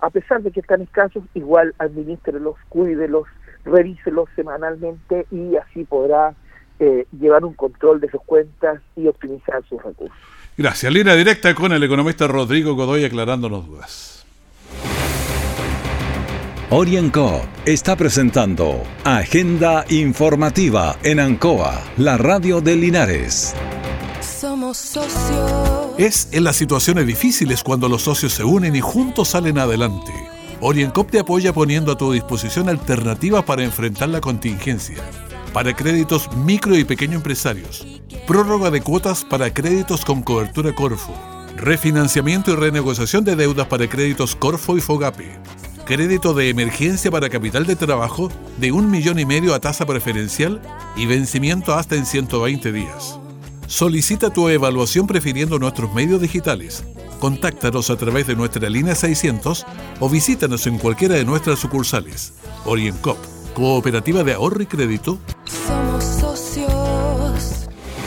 a 0.00 0.10
pesar 0.10 0.42
de 0.42 0.50
que 0.50 0.60
están 0.60 0.82
escasos, 0.82 1.24
igual 1.32 1.74
administrelos, 1.78 2.56
cuídelos, 2.68 3.26
revíselos 3.64 4.28
semanalmente 4.36 5.26
y 5.30 5.56
así 5.56 5.84
podrá 5.84 6.34
eh, 6.78 7.06
llevar 7.18 7.44
un 7.44 7.54
control 7.54 8.00
de 8.00 8.10
sus 8.10 8.22
cuentas 8.22 8.80
y 8.96 9.06
optimizar 9.06 9.64
sus 9.68 9.82
recursos. 9.82 10.16
Gracias. 10.56 10.92
Línea 10.92 11.14
directa 11.14 11.54
con 11.54 11.72
el 11.72 11.82
economista 11.82 12.26
Rodrigo 12.26 12.74
Godoy 12.74 13.04
aclarándonos 13.04 13.66
dudas. 13.66 14.23
Orienco 16.76 17.40
está 17.66 17.94
presentando 17.94 18.82
Agenda 19.04 19.84
Informativa 19.90 20.98
en 21.04 21.20
Ancoa, 21.20 21.80
la 21.98 22.18
radio 22.18 22.60
de 22.60 22.74
Linares. 22.74 23.54
Somos 24.20 24.76
socios. 24.76 25.92
Es 25.98 26.30
en 26.32 26.42
las 26.42 26.56
situaciones 26.56 27.06
difíciles 27.06 27.62
cuando 27.62 27.88
los 27.88 28.02
socios 28.02 28.32
se 28.32 28.42
unen 28.42 28.74
y 28.74 28.80
juntos 28.80 29.28
salen 29.28 29.58
adelante. 29.58 30.10
Oriencop 30.60 31.12
te 31.12 31.20
apoya 31.20 31.52
poniendo 31.52 31.92
a 31.92 31.96
tu 31.96 32.10
disposición 32.10 32.68
alternativas 32.68 33.44
para 33.44 33.62
enfrentar 33.62 34.08
la 34.08 34.20
contingencia. 34.20 34.98
Para 35.52 35.76
créditos 35.76 36.28
micro 36.38 36.76
y 36.76 36.82
pequeño 36.82 37.18
empresarios. 37.18 37.86
Prórroga 38.26 38.72
de 38.72 38.80
cuotas 38.80 39.24
para 39.24 39.54
créditos 39.54 40.04
con 40.04 40.22
cobertura 40.24 40.74
Corfo. 40.74 41.14
Refinanciamiento 41.56 42.50
y 42.50 42.56
renegociación 42.56 43.22
de 43.22 43.36
deudas 43.36 43.68
para 43.68 43.88
créditos 43.88 44.34
Corfo 44.34 44.76
y 44.76 44.80
Fogape 44.80 45.38
crédito 45.84 46.34
de 46.34 46.48
emergencia 46.48 47.10
para 47.10 47.28
capital 47.28 47.66
de 47.66 47.76
trabajo 47.76 48.30
de 48.58 48.72
un 48.72 48.90
millón 48.90 49.18
y 49.18 49.26
medio 49.26 49.54
a 49.54 49.60
tasa 49.60 49.86
preferencial 49.86 50.60
y 50.96 51.06
vencimiento 51.06 51.74
hasta 51.74 51.96
en 51.96 52.06
120 52.06 52.72
días. 52.72 53.18
Solicita 53.66 54.30
tu 54.30 54.48
evaluación 54.48 55.06
prefiriendo 55.06 55.58
nuestros 55.58 55.92
medios 55.94 56.20
digitales. 56.20 56.84
Contáctanos 57.18 57.90
a 57.90 57.96
través 57.96 58.26
de 58.26 58.36
nuestra 58.36 58.68
línea 58.68 58.94
600 58.94 59.64
o 60.00 60.08
visítanos 60.08 60.66
en 60.66 60.78
cualquiera 60.78 61.14
de 61.14 61.24
nuestras 61.24 61.58
sucursales. 61.58 62.34
Oriencop, 62.64 63.18
Cooperativa 63.54 64.22
de 64.24 64.34
Ahorro 64.34 64.62
y 64.62 64.66
Crédito. 64.66 65.18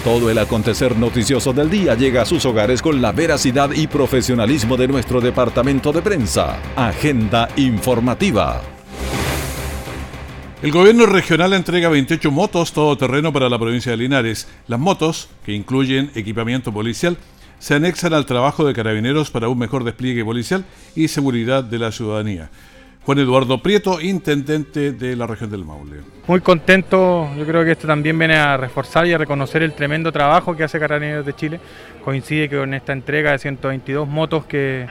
Todo 0.04 0.30
el 0.30 0.38
acontecer 0.38 0.96
noticioso 0.96 1.52
del 1.54 1.70
día 1.70 1.96
llega 1.96 2.22
a 2.22 2.26
sus 2.26 2.46
hogares 2.46 2.82
con 2.82 3.02
la 3.02 3.12
veracidad 3.12 3.72
y 3.72 3.88
profesionalismo 3.88 4.78
de 4.78 4.88
nuestro 4.88 5.20
departamento 5.20 5.92
de 5.92 6.02
prensa. 6.02 6.58
Agenda 6.76 7.50
informativa. 7.58 8.62
El 10.62 10.72
gobierno 10.72 11.06
regional 11.06 11.54
entrega 11.54 11.90
28 11.90 12.32
motos 12.32 12.72
todoterreno 12.74 13.32
para 13.32 13.50
la 13.50 13.60
provincia 13.60 13.92
de 13.92 13.98
Linares. 13.98 14.48
Las 14.68 14.80
motos, 14.80 15.30
que 15.46 15.54
incluyen 15.54 16.10
equipamiento 16.16 16.72
policial, 16.72 17.18
se 17.60 17.76
anexan 17.76 18.14
al 18.14 18.26
trabajo 18.26 18.66
de 18.66 18.74
carabineros 18.74 19.30
para 19.30 19.50
un 19.50 19.58
mejor 19.58 19.84
despliegue 19.84 20.24
policial 20.24 20.66
y 20.96 21.10
seguridad 21.10 21.64
de 21.64 21.80
la 21.80 21.92
ciudadanía. 21.92 22.50
Juan 23.08 23.20
Eduardo 23.20 23.58
Prieto, 23.60 24.02
intendente 24.02 24.91
de 24.91 25.15
la 25.15 25.26
región 25.26 25.50
del 25.50 25.63
Maule. 25.63 26.02
Muy 26.28 26.41
contento, 26.41 27.34
yo 27.38 27.46
creo 27.46 27.63
que 27.63 27.72
esto 27.72 27.88
también 27.88 28.20
viene 28.20 28.36
a 28.36 28.58
reforzar 28.58 29.08
y 29.08 29.13
a 29.13 29.17
reconocer 29.17 29.63
el 29.63 29.72
tremendo 29.72 30.12
trabajo 30.12 30.58
que 30.58 30.65
hace 30.65 30.78
Carabineros 30.78 31.26
de 31.26 31.34
Chile. 31.34 31.62
Coincide 32.04 32.50
con 32.50 32.74
esta 32.74 32.91
entrega 32.91 33.32
de 33.32 33.39
122 33.39 34.10
motos 34.10 34.43
que, 34.43 34.88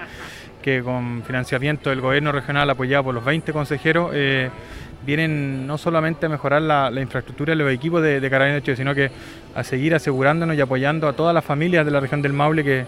con 0.83 1.25
financiamiento 1.25 1.91
del 1.91 2.01
gobierno 2.01 2.33
regional 2.33 2.71
apoyado 2.71 3.05
por 3.05 3.15
los 3.15 3.23
20 3.23 3.53
consejeros 3.53 4.13
eh, 4.15 4.49
vienen 5.05 5.67
no 5.67 5.77
solamente 5.77 6.25
a 6.25 6.31
mejorar 6.31 6.63
la, 6.63 6.91
infraestructura 6.99 7.53
y 7.53 7.57
los 7.57 7.71
equipos 7.71 8.03
de, 8.03 8.19
de 8.19 8.31
Carabineros 8.31 8.63
de 8.63 8.65
Chile, 8.65 8.77
sino 8.79 8.95
que 8.95 9.11
a 9.55 9.63
seguir 9.63 9.95
asegurándonos 9.95 10.57
y 10.57 10.61
apoyando 10.63 11.07
a 11.07 11.13
todas 11.13 11.35
las 11.35 11.45
familias 11.45 11.85
de 11.85 11.91
la 11.91 12.01
región 12.01 12.23
del 12.23 12.33
Maule 12.33 12.65
que 12.65 12.87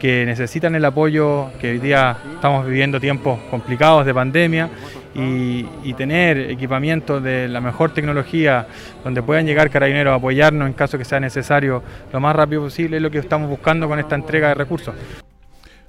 que 0.00 0.24
necesitan 0.24 0.74
el 0.74 0.84
apoyo, 0.84 1.50
que 1.60 1.72
hoy 1.72 1.78
día 1.78 2.16
estamos 2.34 2.66
viviendo 2.66 2.98
tiempos 2.98 3.38
complicados 3.50 4.06
de 4.06 4.14
pandemia 4.14 4.70
y, 5.14 5.92
tener 5.94 6.50
equipamiento 6.50 7.20
de 7.20 7.46
la 7.46 7.60
mejor 7.60 7.92
tecnología 7.92 8.66
donde 9.04 9.22
puedan 9.22 9.44
llegar 9.44 9.68
carabineros 9.68 10.12
a 10.12 10.14
apoyarnos 10.14 10.66
en 10.66 10.72
caso 10.72 10.96
que 10.96 11.04
sea 11.04 11.20
necesario 11.20 11.82
lo 12.10 12.20
más 12.20 12.34
rápido 12.34 12.62
posible 12.62 12.96
es 12.96 13.02
lo 13.02 13.10
que 13.10 13.18
estamos 13.18 13.50
buscando 13.50 13.86
con 13.86 13.98
esta 13.98 14.14
entrega 14.14 14.48
de 14.48 14.54
recursos. 14.54 14.94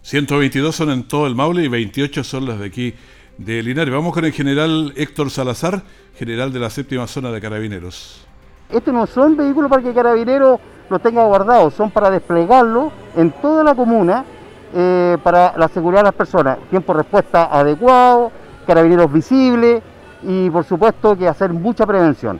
122 0.01 0.75
son 0.75 0.91
en 0.91 1.03
todo 1.03 1.27
el 1.27 1.35
Maule 1.35 1.63
y 1.63 1.69
28 1.69 2.23
son 2.25 2.45
las 2.45 2.59
de 2.59 2.65
aquí 2.65 2.93
de 3.37 3.63
Linares. 3.63 3.93
Vamos 3.93 4.13
con 4.13 4.25
el 4.25 4.33
general 4.33 4.91
Héctor 4.97 5.29
Salazar, 5.29 5.83
general 6.17 6.51
de 6.51 6.59
la 6.59 6.69
séptima 6.69 7.07
zona 7.07 7.31
de 7.31 7.39
carabineros. 7.39 8.25
Estos 8.69 8.93
no 8.93 9.07
son 9.07 9.37
vehículos 9.37 9.69
para 9.69 9.81
que 9.81 9.93
carabineros 9.93 10.59
lo 10.91 10.99
tenga 10.99 11.23
guardado, 11.23 11.71
son 11.71 11.89
para 11.89 12.09
desplegarlo 12.09 12.91
en 13.15 13.31
toda 13.31 13.63
la 13.63 13.73
comuna 13.73 14.25
eh, 14.73 15.17
para 15.23 15.57
la 15.57 15.67
seguridad 15.69 16.01
de 16.01 16.05
las 16.05 16.13
personas. 16.13 16.59
Tiempo 16.69 16.93
de 16.93 17.03
respuesta 17.03 17.45
adecuado, 17.45 18.31
carabineros 18.67 19.11
visibles 19.11 19.81
y 20.23 20.49
por 20.49 20.65
supuesto 20.65 21.17
que 21.17 21.27
hacer 21.27 21.51
mucha 21.51 21.85
prevención. 21.85 22.39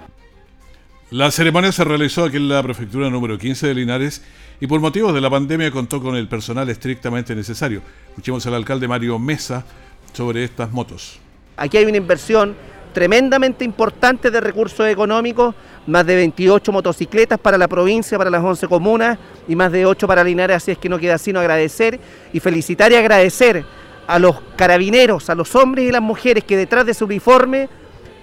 La 1.09 1.29
ceremonia 1.31 1.71
se 1.71 1.83
realizó 1.83 2.23
aquí 2.23 2.37
en 2.37 2.47
la 2.47 2.61
prefectura 2.63 3.09
número 3.09 3.37
15 3.37 3.67
de 3.67 3.73
Linares 3.73 4.23
y 4.61 4.67
por 4.67 4.79
motivos 4.79 5.13
de 5.13 5.19
la 5.19 5.29
pandemia 5.29 5.71
contó 5.71 6.01
con 6.01 6.15
el 6.15 6.27
personal 6.27 6.69
estrictamente 6.69 7.35
necesario. 7.35 7.81
Escuchemos 8.09 8.45
al 8.47 8.53
alcalde 8.53 8.87
Mario 8.87 9.19
Mesa 9.19 9.65
sobre 10.13 10.43
estas 10.43 10.71
motos. 10.71 11.19
Aquí 11.57 11.77
hay 11.77 11.85
una 11.85 11.97
inversión 11.97 12.55
tremendamente 12.93 13.65
importante 13.65 14.32
de 14.32 14.41
recursos 14.41 14.88
económicos 14.88 15.56
más 15.88 16.06
de 16.06 16.15
28 16.15 16.71
motocicletas 16.71 17.39
para 17.39 17.58
la 17.58 17.67
provincia, 17.67 18.17
para 18.17 18.30
las 18.30 18.43
11 18.43 18.67
comunas 18.67 19.17
y 19.47 19.56
más 19.56 19.71
de 19.71 19.86
8 19.86 20.08
para 20.08 20.23
Linares, 20.23 20.58
así 20.58 20.71
es 20.71 20.77
que 20.77 20.89
no 20.89 20.99
queda 20.99 21.17
sino 21.17 21.39
agradecer 21.39 21.99
y 22.34 22.39
felicitar 22.39 22.91
y 22.91 22.95
agradecer 22.95 23.65
a 24.08 24.19
los 24.19 24.41
carabineros, 24.56 25.30
a 25.30 25.36
los 25.36 25.56
hombres 25.56 25.88
y 25.88 25.91
las 25.91 26.01
mujeres 26.01 26.43
que 26.43 26.58
detrás 26.58 26.86
de 26.86 26.93
su 26.93 27.06
uniforme 27.06 27.69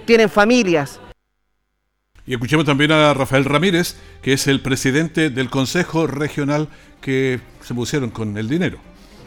tienen 0.05 0.29
familias. 0.29 1.01
Y 2.27 2.35
escuchemos 2.35 2.67
también 2.67 2.93
a 2.93 3.15
Rafael 3.15 3.47
Ramírez, 3.47 3.97
que 4.21 4.35
es 4.35 4.47
el 4.49 4.61
presidente 4.61 5.31
del 5.31 5.49
Consejo 5.49 6.07
Regional 6.07 6.69
que 7.01 7.41
se 7.63 7.75
pusieron 7.75 8.11
con 8.11 8.37
el 8.37 8.49
dinero. 8.49 8.79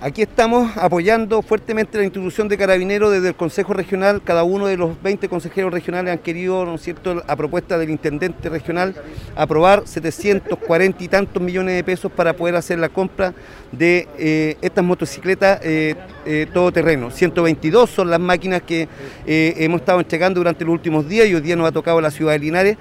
Aquí 0.03 0.23
estamos 0.23 0.75
apoyando 0.77 1.43
fuertemente 1.43 1.95
la 1.99 2.03
institución 2.03 2.47
de 2.47 2.57
carabineros 2.57 3.11
desde 3.11 3.27
el 3.27 3.35
Consejo 3.35 3.73
Regional. 3.73 4.19
Cada 4.23 4.43
uno 4.43 4.65
de 4.65 4.75
los 4.75 4.99
20 5.03 5.29
consejeros 5.29 5.71
regionales 5.71 6.11
han 6.11 6.17
querido, 6.17 6.65
¿no 6.65 6.73
es 6.73 6.81
cierto?, 6.81 7.21
a 7.27 7.35
propuesta 7.35 7.77
del 7.77 7.91
intendente 7.91 8.49
regional, 8.49 8.95
aprobar 9.35 9.83
740 9.85 11.03
y 11.03 11.07
tantos 11.07 11.43
millones 11.43 11.75
de 11.75 11.83
pesos 11.83 12.11
para 12.11 12.33
poder 12.33 12.55
hacer 12.55 12.79
la 12.79 12.89
compra 12.89 13.35
de 13.71 14.07
eh, 14.17 14.57
estas 14.63 14.83
motocicletas 14.83 15.59
eh, 15.61 15.93
eh, 16.25 16.47
todoterreno. 16.51 17.11
122 17.11 17.87
son 17.87 18.09
las 18.09 18.19
máquinas 18.19 18.63
que 18.63 18.87
hemos 19.27 19.81
estado 19.81 19.99
entregando 19.99 20.39
durante 20.39 20.65
los 20.65 20.73
últimos 20.73 21.07
días 21.07 21.27
y 21.27 21.35
hoy 21.35 21.41
día 21.41 21.55
nos 21.55 21.67
ha 21.67 21.71
tocado 21.71 22.01
la 22.01 22.09
ciudad 22.09 22.31
de 22.31 22.39
Linares 22.39 22.77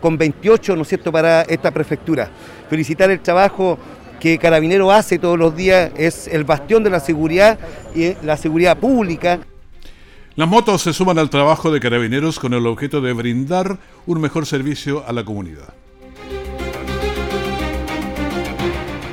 con 0.00 0.16
28, 0.16 0.76
¿no 0.76 0.82
es 0.82 0.88
cierto?, 0.88 1.10
para 1.10 1.42
esta 1.42 1.72
prefectura. 1.72 2.30
Felicitar 2.70 3.10
el 3.10 3.18
trabajo 3.18 3.76
que 4.20 4.38
Carabinero 4.38 4.90
hace 4.90 5.18
todos 5.18 5.38
los 5.38 5.54
días, 5.56 5.92
es 5.96 6.28
el 6.28 6.44
bastión 6.44 6.82
de 6.82 6.90
la 6.90 7.00
seguridad 7.00 7.58
y 7.94 8.14
la 8.24 8.36
seguridad 8.36 8.78
pública. 8.78 9.40
Las 10.36 10.48
motos 10.48 10.82
se 10.82 10.92
suman 10.92 11.18
al 11.18 11.30
trabajo 11.30 11.70
de 11.70 11.78
Carabineros 11.78 12.40
con 12.40 12.54
el 12.54 12.66
objeto 12.66 13.00
de 13.00 13.12
brindar 13.12 13.78
un 14.06 14.20
mejor 14.20 14.46
servicio 14.46 15.04
a 15.06 15.12
la 15.12 15.24
comunidad. 15.24 15.74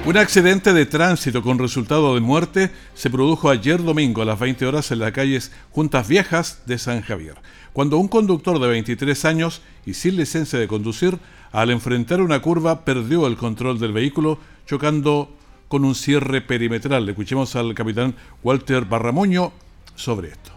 Un 0.03 0.17
accidente 0.17 0.73
de 0.73 0.87
tránsito 0.87 1.43
con 1.43 1.59
resultado 1.59 2.15
de 2.15 2.21
muerte 2.21 2.71
se 2.95 3.11
produjo 3.11 3.51
ayer 3.51 3.83
domingo 3.83 4.23
a 4.23 4.25
las 4.25 4.39
20 4.39 4.65
horas 4.65 4.91
en 4.91 4.97
las 4.97 5.11
calles 5.11 5.51
Juntas 5.69 6.07
Viejas 6.07 6.63
de 6.65 6.79
San 6.79 7.01
Javier, 7.01 7.35
cuando 7.71 7.99
un 7.99 8.07
conductor 8.07 8.59
de 8.59 8.67
23 8.67 9.25
años 9.25 9.61
y 9.85 9.93
sin 9.93 10.15
licencia 10.15 10.57
de 10.57 10.67
conducir, 10.67 11.19
al 11.51 11.69
enfrentar 11.69 12.19
una 12.19 12.41
curva, 12.41 12.83
perdió 12.83 13.27
el 13.27 13.37
control 13.37 13.77
del 13.77 13.93
vehículo 13.93 14.39
chocando 14.65 15.29
con 15.67 15.85
un 15.85 15.95
cierre 15.95 16.41
perimetral. 16.41 17.07
Escuchemos 17.07 17.55
al 17.55 17.73
capitán 17.73 18.15
Walter 18.43 18.85
Barramoño 18.85 19.51
sobre 19.95 20.29
esto. 20.29 20.51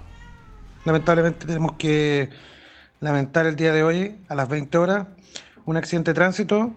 Lamentablemente 0.84 1.46
tenemos 1.46 1.72
que 1.72 2.30
lamentar 3.00 3.46
el 3.46 3.56
día 3.56 3.72
de 3.72 3.82
hoy, 3.82 4.16
a 4.28 4.34
las 4.34 4.48
20 4.48 4.76
horas, 4.78 5.06
un 5.64 5.76
accidente 5.76 6.10
de 6.10 6.14
tránsito 6.14 6.72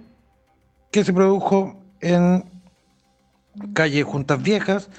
que 0.91 1.03
se 1.03 1.13
produjo 1.13 1.81
en 1.99 2.45
calle 3.73 4.03
Juntas 4.03 4.41
Viejas 4.41 4.89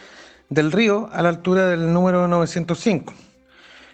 del 0.48 0.72
Río, 0.72 1.08
a 1.12 1.22
la 1.22 1.28
altura 1.28 1.66
del 1.66 1.92
número 1.92 2.26
905. 2.28 3.12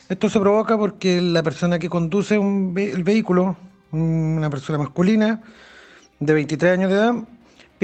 Esto 0.09 0.29
se 0.29 0.41
provoca 0.41 0.79
porque 0.79 1.21
la 1.21 1.43
persona 1.43 1.79
que 1.79 1.89
conduce 1.89 2.37
el 2.37 3.05
vehículo, 3.05 3.57
una 3.91 4.51
persona 4.51 4.79
masculina 4.79 5.43
de 6.21 6.35
23 6.35 6.73
años 6.73 6.91
de 6.91 6.97
edad, 6.97 7.15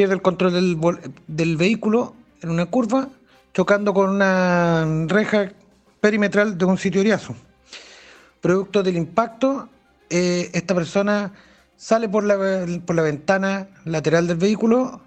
pierde 0.00 0.14
el 0.14 0.22
control 0.22 0.54
del, 0.54 0.78
del 1.26 1.58
vehículo 1.58 2.14
en 2.40 2.48
una 2.48 2.64
curva, 2.64 3.10
chocando 3.52 3.92
con 3.92 4.08
una 4.08 5.04
reja 5.08 5.52
perimetral 6.00 6.56
de 6.56 6.64
un 6.64 6.78
sitio 6.78 7.02
oriazo. 7.02 7.36
Producto 8.40 8.82
del 8.82 8.96
impacto, 8.96 9.68
eh, 10.08 10.48
esta 10.54 10.74
persona 10.74 11.34
sale 11.76 12.08
por 12.08 12.24
la, 12.24 12.38
por 12.86 12.96
la 12.96 13.02
ventana 13.02 13.68
lateral 13.84 14.26
del 14.26 14.38
vehículo, 14.38 15.02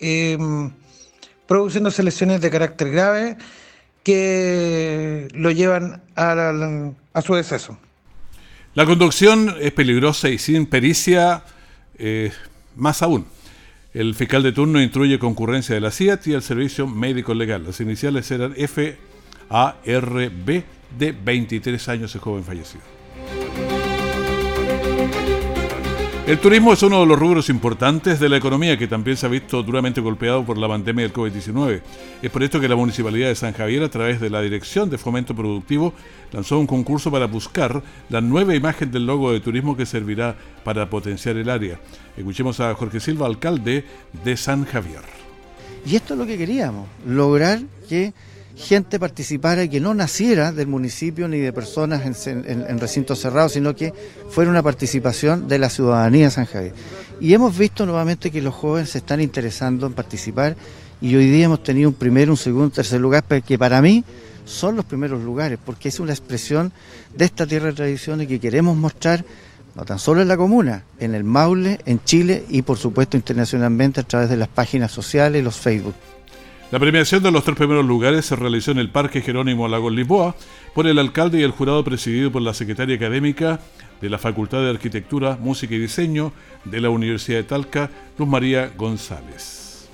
em, 0.00 0.72
produciéndose 1.46 2.02
lesiones 2.02 2.40
de 2.40 2.50
carácter 2.50 2.90
grave 2.90 3.36
que 4.02 5.28
lo 5.34 5.52
llevan 5.52 6.02
a, 6.16 6.52
a, 7.12 7.22
su 7.22 7.34
deceso. 7.36 7.78
La 8.74 8.86
conducción 8.86 9.54
es 9.60 9.70
peligrosa 9.70 10.28
y 10.28 10.38
sin 10.38 10.66
pericia, 10.66 11.44
eh, 11.96 12.32
más 12.74 13.02
aún. 13.02 13.35
El 13.96 14.14
fiscal 14.14 14.42
de 14.42 14.52
turno 14.52 14.82
instruye 14.82 15.18
concurrencia 15.18 15.74
de 15.74 15.80
la 15.80 15.90
CIAT 15.90 16.26
y 16.26 16.34
el 16.34 16.42
servicio 16.42 16.86
médico 16.86 17.32
legal. 17.32 17.64
Las 17.64 17.80
iniciales 17.80 18.30
eran 18.30 18.54
FARB 19.48 20.64
de 20.98 21.12
23 21.12 21.88
años, 21.88 22.14
el 22.14 22.20
joven 22.20 22.44
fallecido. 22.44 22.84
El 26.26 26.40
turismo 26.40 26.72
es 26.72 26.82
uno 26.82 26.98
de 26.98 27.06
los 27.06 27.16
rubros 27.16 27.48
importantes 27.50 28.18
de 28.18 28.28
la 28.28 28.36
economía 28.36 28.76
que 28.76 28.88
también 28.88 29.16
se 29.16 29.26
ha 29.26 29.28
visto 29.28 29.62
duramente 29.62 30.00
golpeado 30.00 30.44
por 30.44 30.58
la 30.58 30.66
pandemia 30.66 31.04
del 31.04 31.12
COVID-19. 31.12 31.82
Es 32.20 32.30
por 32.32 32.42
esto 32.42 32.58
que 32.58 32.66
la 32.66 32.74
Municipalidad 32.74 33.28
de 33.28 33.36
San 33.36 33.52
Javier, 33.52 33.84
a 33.84 33.88
través 33.88 34.20
de 34.20 34.28
la 34.28 34.42
Dirección 34.42 34.90
de 34.90 34.98
Fomento 34.98 35.36
Productivo, 35.36 35.92
lanzó 36.32 36.58
un 36.58 36.66
concurso 36.66 37.12
para 37.12 37.26
buscar 37.28 37.80
la 38.08 38.20
nueva 38.20 38.56
imagen 38.56 38.90
del 38.90 39.06
logo 39.06 39.30
de 39.30 39.38
turismo 39.38 39.76
que 39.76 39.86
servirá 39.86 40.34
para 40.64 40.90
potenciar 40.90 41.36
el 41.36 41.48
área. 41.48 41.78
Escuchemos 42.16 42.58
a 42.58 42.74
Jorge 42.74 42.98
Silva, 42.98 43.28
alcalde 43.28 43.84
de 44.24 44.36
San 44.36 44.64
Javier. 44.64 45.02
Y 45.86 45.94
esto 45.94 46.14
es 46.14 46.18
lo 46.18 46.26
que 46.26 46.36
queríamos, 46.36 46.88
lograr 47.06 47.60
que 47.88 48.12
gente 48.56 48.98
participara 48.98 49.68
que 49.68 49.80
no 49.80 49.92
naciera 49.94 50.50
del 50.50 50.66
municipio 50.66 51.28
ni 51.28 51.38
de 51.38 51.52
personas 51.52 52.26
en, 52.26 52.78
recintos 52.80 53.20
cerrados, 53.20 53.52
sino 53.52 53.76
que 53.76 53.92
fuera 54.30 54.50
una 54.50 54.62
participación 54.62 55.46
de 55.46 55.58
la 55.58 55.68
ciudadanía 55.68 56.26
de 56.26 56.30
San 56.30 56.46
Javier. 56.46 56.72
Y 57.20 57.34
hemos 57.34 57.56
visto 57.56 57.84
nuevamente 57.84 58.30
que 58.30 58.40
los 58.40 58.54
jóvenes 58.54 58.90
se 58.90 58.98
están 58.98 59.20
interesando 59.20 59.86
en 59.86 59.92
participar 59.92 60.56
y 61.00 61.14
hoy 61.14 61.28
día 61.30 61.44
hemos 61.44 61.62
tenido 61.62 61.90
un 61.90 61.94
primer, 61.94 62.30
un 62.30 62.38
segundo, 62.38 62.64
un 62.64 62.70
tercer 62.70 63.00
lugar, 63.00 63.24
que 63.24 63.58
para 63.58 63.82
mí 63.82 64.04
son 64.46 64.76
los 64.76 64.86
primeros 64.86 65.22
lugares, 65.22 65.58
porque 65.62 65.90
es 65.90 66.00
una 66.00 66.12
expresión 66.12 66.72
de 67.14 67.26
esta 67.26 67.46
tierra 67.46 67.66
de 67.66 67.74
tradiciones 67.74 68.26
que 68.26 68.40
queremos 68.40 68.76
mostrar 68.76 69.24
no 69.74 69.84
tan 69.84 69.98
solo 69.98 70.22
en 70.22 70.28
la 70.28 70.38
comuna, 70.38 70.84
en 70.98 71.14
el 71.14 71.22
Maule, 71.22 71.78
en 71.84 72.02
Chile 72.02 72.46
y 72.48 72.62
por 72.62 72.78
supuesto 72.78 73.18
internacionalmente 73.18 74.00
a 74.00 74.04
través 74.04 74.30
de 74.30 74.38
las 74.38 74.48
páginas 74.48 74.90
sociales 74.90 75.40
y 75.40 75.44
los 75.44 75.56
Facebook. 75.56 75.94
La 76.72 76.80
premiación 76.80 77.22
de 77.22 77.30
los 77.30 77.44
tres 77.44 77.56
primeros 77.56 77.86
lugares 77.86 78.26
se 78.26 78.34
realizó 78.34 78.72
en 78.72 78.78
el 78.78 78.90
Parque 78.90 79.20
Jerónimo 79.20 79.68
Lagos 79.68 79.92
Lisboa 79.92 80.34
por 80.74 80.88
el 80.88 80.98
alcalde 80.98 81.38
y 81.38 81.44
el 81.44 81.52
jurado 81.52 81.84
presidido 81.84 82.32
por 82.32 82.42
la 82.42 82.54
secretaria 82.54 82.96
académica 82.96 83.60
de 84.00 84.10
la 84.10 84.18
Facultad 84.18 84.62
de 84.62 84.70
Arquitectura, 84.70 85.38
Música 85.40 85.76
y 85.76 85.78
Diseño 85.78 86.32
de 86.64 86.80
la 86.80 86.90
Universidad 86.90 87.38
de 87.38 87.44
Talca, 87.44 87.88
Luz 88.18 88.26
María 88.26 88.72
González. 88.76 89.88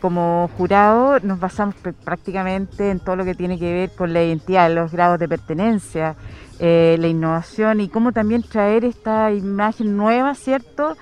Como 0.00 0.48
jurado 0.56 1.20
nos 1.20 1.38
basamos 1.38 1.74
prácticamente 2.04 2.90
en 2.90 2.98
todo 2.98 3.16
lo 3.16 3.26
que 3.26 3.34
tiene 3.34 3.58
que 3.58 3.70
ver 3.70 3.90
con 3.90 4.14
la 4.14 4.24
identidad, 4.24 4.74
los 4.74 4.92
grados 4.92 5.18
de 5.18 5.28
pertenencia, 5.28 6.16
eh, 6.58 6.96
la 6.98 7.08
innovación 7.08 7.82
y 7.82 7.88
cómo 7.88 8.12
también 8.12 8.42
traer 8.42 8.86
esta 8.86 9.30
imagen 9.30 9.94
nueva, 9.94 10.34
¿cierto? 10.34 10.96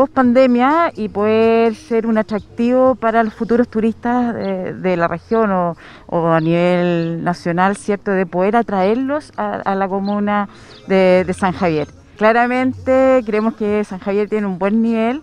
Post 0.00 0.14
pandemia 0.14 0.92
y 0.96 1.10
poder 1.10 1.74
ser 1.74 2.06
un 2.06 2.16
atractivo 2.16 2.94
para 2.94 3.22
los 3.22 3.34
futuros 3.34 3.68
turistas 3.68 4.34
de, 4.34 4.96
la 4.96 5.08
región 5.08 5.50
o, 5.52 5.76
a 6.08 6.40
nivel 6.40 7.22
nacional, 7.22 7.76
¿cierto? 7.76 8.10
De 8.10 8.24
poder 8.24 8.56
atraerlos 8.56 9.30
a, 9.36 9.74
la 9.74 9.88
comuna 9.88 10.48
de, 10.88 11.30
San 11.38 11.52
Javier. 11.52 11.86
Claramente 12.16 13.20
creemos 13.26 13.56
que 13.56 13.84
San 13.84 13.98
Javier 13.98 14.26
tiene 14.26 14.46
un 14.46 14.58
buen 14.58 14.80
nivel 14.80 15.20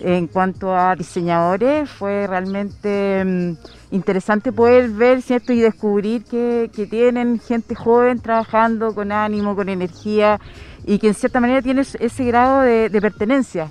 en 0.00 0.26
cuanto 0.26 0.74
a 0.74 0.96
diseñadores. 0.96 1.88
Fue 1.88 2.26
realmente 2.26 3.22
mm, 3.24 3.52
interesante 3.92 4.50
poder 4.50 4.88
ver, 4.88 5.22
¿cierto? 5.22 5.52
Y 5.52 5.60
descubrir 5.60 6.24
que, 6.24 6.68
tienen 6.90 7.38
gente 7.38 7.76
joven 7.76 8.18
trabajando 8.18 8.92
con 8.92 9.12
ánimo, 9.12 9.54
con 9.54 9.68
energía 9.68 10.40
y 10.84 10.98
que 10.98 11.06
en 11.06 11.14
cierta 11.14 11.38
manera 11.38 11.62
tiene 11.62 11.82
ese 11.82 12.24
grado 12.24 12.62
de 12.62 13.00
pertenencia. 13.00 13.70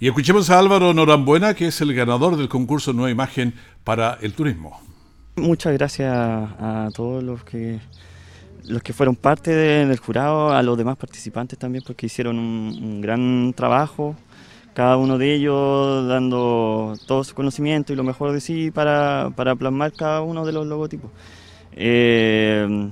Y 0.00 0.08
escuchemos 0.08 0.50
a 0.50 0.58
Álvaro 0.58 0.92
Norambuena, 0.92 1.54
que 1.54 1.68
es 1.68 1.80
el 1.80 1.94
ganador 1.94 2.36
del 2.36 2.48
concurso 2.48 2.92
Nueva 2.92 3.10
Imagen 3.10 3.54
para 3.84 4.18
el 4.20 4.34
Turismo. 4.34 4.80
Muchas 5.36 5.72
gracias 5.72 6.12
a 6.12 6.88
todos 6.94 7.22
los 7.22 7.44
que 7.44 7.80
los 8.66 8.82
que 8.82 8.92
fueron 8.92 9.14
parte 9.14 9.50
del 9.50 9.98
jurado, 9.98 10.52
a 10.52 10.62
los 10.62 10.78
demás 10.78 10.96
participantes 10.96 11.58
también, 11.58 11.84
porque 11.86 12.06
hicieron 12.06 12.38
un, 12.38 13.00
gran 13.00 13.52
trabajo, 13.54 14.16
cada 14.72 14.96
uno 14.96 15.18
de 15.18 15.34
ellos 15.34 16.08
dando 16.08 16.94
todo 17.06 17.24
su 17.24 17.34
conocimiento 17.34 17.92
y 17.92 17.96
lo 17.96 18.04
mejor 18.04 18.32
de 18.32 18.40
sí 18.40 18.70
para, 18.70 19.30
para 19.36 19.54
plasmar 19.54 19.92
cada 19.92 20.22
uno 20.22 20.46
de 20.46 20.52
los 20.52 20.66
logotipos. 20.66 21.10
Eh, 21.72 22.90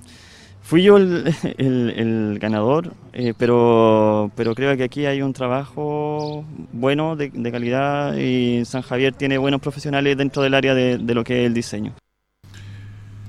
Fui 0.73 0.83
yo 0.83 0.97
el, 0.97 2.39
ganador, 2.41 2.95
eh, 3.13 3.35
pero, 3.37 4.33
creo 4.35 4.75
que 4.75 4.85
aquí 4.85 5.05
hay 5.05 5.21
un 5.21 5.35
trabajo 5.35 6.47
bueno, 6.73 7.15
de, 7.15 7.31
calidad, 7.53 8.17
y 8.17 8.65
San 8.65 8.81
Javier 8.81 9.13
tiene 9.13 9.37
buenos 9.37 9.61
profesionales 9.61 10.17
dentro 10.17 10.43
del 10.43 10.55
área 10.55 10.75
de 10.75 10.97
lo 10.97 11.25
que 11.25 11.43
es 11.43 11.47
el 11.47 11.53
diseño. 11.53 11.93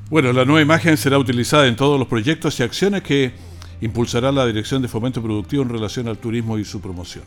Bueno, 0.09 0.31
la 0.31 0.45
nueva 0.45 0.61
imagen 0.61 0.95
será 0.95 1.17
utilizada 1.17 1.67
en 1.67 1.75
todos 1.75 1.99
los 1.99 2.07
proyectos 2.07 2.57
y 2.61 2.63
acciones 2.63 3.03
que 3.03 3.33
impulsará 3.81 4.31
la 4.31 4.45
Dirección 4.45 4.81
de 4.81 4.87
Fomento 4.87 5.21
Productivo 5.21 5.63
en 5.63 5.69
relación 5.69 6.07
al 6.07 6.19
turismo 6.19 6.57
y 6.57 6.63
su 6.63 6.79
promoción. 6.79 7.25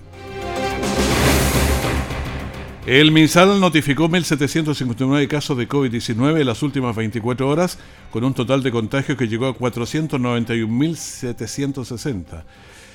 El 2.86 3.10
MinSal 3.10 3.58
notificó 3.58 4.08
1.759 4.08 5.26
casos 5.26 5.58
de 5.58 5.68
COVID-19 5.68 6.40
en 6.40 6.46
las 6.46 6.62
últimas 6.62 6.94
24 6.94 7.48
horas, 7.48 7.80
con 8.12 8.22
un 8.22 8.32
total 8.32 8.62
de 8.62 8.70
contagios 8.70 9.18
que 9.18 9.26
llegó 9.26 9.46
a 9.46 9.58
491.760. 9.58 12.44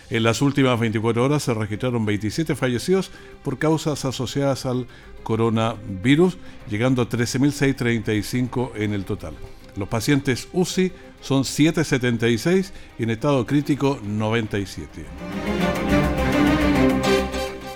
En 0.10 0.23
las 0.23 0.41
últimas 0.41 0.80
24 0.80 1.25
horas 1.25 1.43
se 1.43 1.54
registraron 1.54 2.06
27 2.06 2.56
fallecidos 2.56 3.12
por 3.43 3.60
causas 3.60 4.06
asociadas 4.06 4.65
al 4.65 4.88
coronavirus, 5.23 6.38
llegando 6.69 7.01
a 7.01 7.10
13.635 7.10 8.71
en 8.75 8.93
el 8.93 9.04
total. 9.04 9.34
Los 9.75 9.89
pacientes 9.89 10.47
UCI 10.54 10.93
son 11.19 11.43
776 11.43 12.71
y 12.97 13.04
en 13.04 13.10
estado 13.10 13.45
crítico 13.45 13.99
97. 14.01 15.06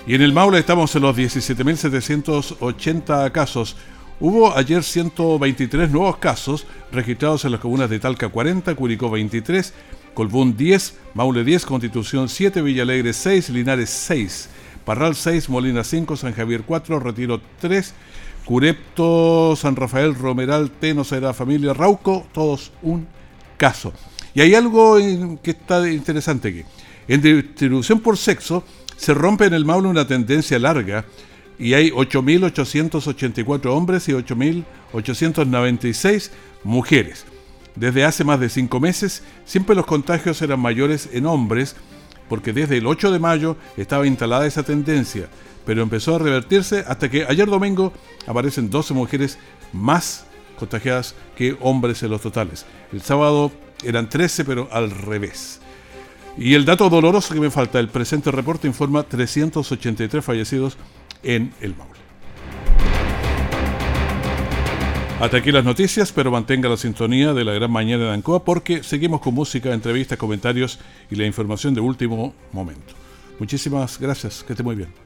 Y 0.06 0.14
en 0.14 0.22
el 0.22 0.32
Maule 0.32 0.60
estamos 0.60 0.94
en 0.94 1.02
los 1.02 1.16
17.780 1.16 3.32
casos. 3.32 3.76
Hubo 4.20 4.56
ayer 4.56 4.84
123 4.84 5.90
nuevos 5.90 6.18
casos 6.18 6.64
registrados 6.92 7.44
en 7.44 7.50
las 7.50 7.60
comunas 7.60 7.90
de 7.90 7.98
Talca 7.98 8.28
40, 8.28 8.72
Curicó 8.76 9.10
23, 9.10 9.74
Colbún 10.14 10.56
10, 10.56 10.96
Maule 11.14 11.42
10, 11.42 11.66
Constitución 11.66 12.28
7, 12.28 12.62
Villalegre 12.62 13.12
6, 13.12 13.50
Linares 13.50 13.90
6, 13.90 14.48
Parral 14.84 15.16
6, 15.16 15.48
Molina 15.48 15.82
5, 15.82 16.16
San 16.16 16.34
Javier 16.34 16.62
4, 16.64 17.00
Retiro 17.00 17.40
3, 17.60 17.92
Curepto, 18.44 19.56
San 19.56 19.74
Rafael, 19.74 20.14
Romeral, 20.14 20.70
Teno, 20.70 21.02
Será 21.02 21.34
Familia, 21.34 21.74
Rauco, 21.74 22.28
todos 22.32 22.70
un 22.80 23.08
caso. 23.56 23.92
Y 24.34 24.40
hay 24.40 24.54
algo 24.54 24.98
que 25.42 25.50
está 25.50 25.90
interesante 25.90 26.48
aquí. 26.48 26.62
En 27.08 27.20
distribución 27.20 27.98
por 27.98 28.16
sexo, 28.16 28.62
se 28.96 29.14
rompe 29.14 29.46
en 29.46 29.54
el 29.54 29.64
Maule 29.64 29.88
una 29.88 30.06
tendencia 30.06 30.58
larga 30.58 31.06
y 31.58 31.72
hay 31.74 31.90
8.884 31.90 33.66
hombres 33.66 34.08
y 34.08 34.12
8.896 34.12 36.30
mujeres. 36.64 37.26
Desde 37.74 38.04
hace 38.04 38.24
más 38.24 38.40
de 38.40 38.48
cinco 38.48 38.80
meses, 38.80 39.22
siempre 39.44 39.76
los 39.76 39.84
contagios 39.86 40.40
eran 40.42 40.60
mayores 40.60 41.08
en 41.12 41.26
hombres, 41.26 41.76
porque 42.28 42.52
desde 42.52 42.78
el 42.78 42.86
8 42.86 43.12
de 43.12 43.18
mayo 43.18 43.56
estaba 43.76 44.06
instalada 44.06 44.46
esa 44.46 44.62
tendencia, 44.62 45.28
pero 45.64 45.82
empezó 45.82 46.14
a 46.16 46.18
revertirse 46.18 46.84
hasta 46.86 47.10
que 47.10 47.24
ayer 47.26 47.46
domingo 47.46 47.92
aparecen 48.26 48.70
12 48.70 48.94
mujeres 48.94 49.38
más 49.72 50.24
contagiadas 50.58 51.14
que 51.36 51.56
hombres 51.60 52.02
en 52.02 52.10
los 52.10 52.22
totales. 52.22 52.64
El 52.92 53.02
sábado 53.02 53.52
eran 53.84 54.08
13, 54.08 54.46
pero 54.46 54.68
al 54.72 54.90
revés. 54.90 55.60
Y 56.38 56.54
el 56.54 56.64
dato 56.64 56.90
doloroso 56.90 57.34
que 57.34 57.40
me 57.40 57.50
falta, 57.50 57.80
el 57.80 57.88
presente 57.88 58.30
reporte 58.30 58.66
informa 58.66 59.02
383 59.02 60.24
fallecidos 60.24 60.76
en 61.22 61.52
el 61.60 61.74
Maule. 61.74 61.96
Hasta 65.18 65.38
aquí 65.38 65.50
las 65.50 65.64
noticias, 65.64 66.12
pero 66.12 66.30
mantenga 66.30 66.68
la 66.68 66.76
sintonía 66.76 67.32
de 67.32 67.42
la 67.42 67.54
gran 67.54 67.70
mañana 67.70 68.04
de 68.04 68.12
Ancoa 68.12 68.44
porque 68.44 68.82
seguimos 68.82 69.22
con 69.22 69.32
música, 69.32 69.72
entrevistas, 69.72 70.18
comentarios 70.18 70.78
y 71.10 71.16
la 71.16 71.24
información 71.24 71.72
de 71.72 71.80
último 71.80 72.34
momento. 72.52 72.92
Muchísimas 73.38 73.98
gracias, 73.98 74.44
que 74.44 74.52
esté 74.52 74.62
muy 74.62 74.76
bien. 74.76 75.05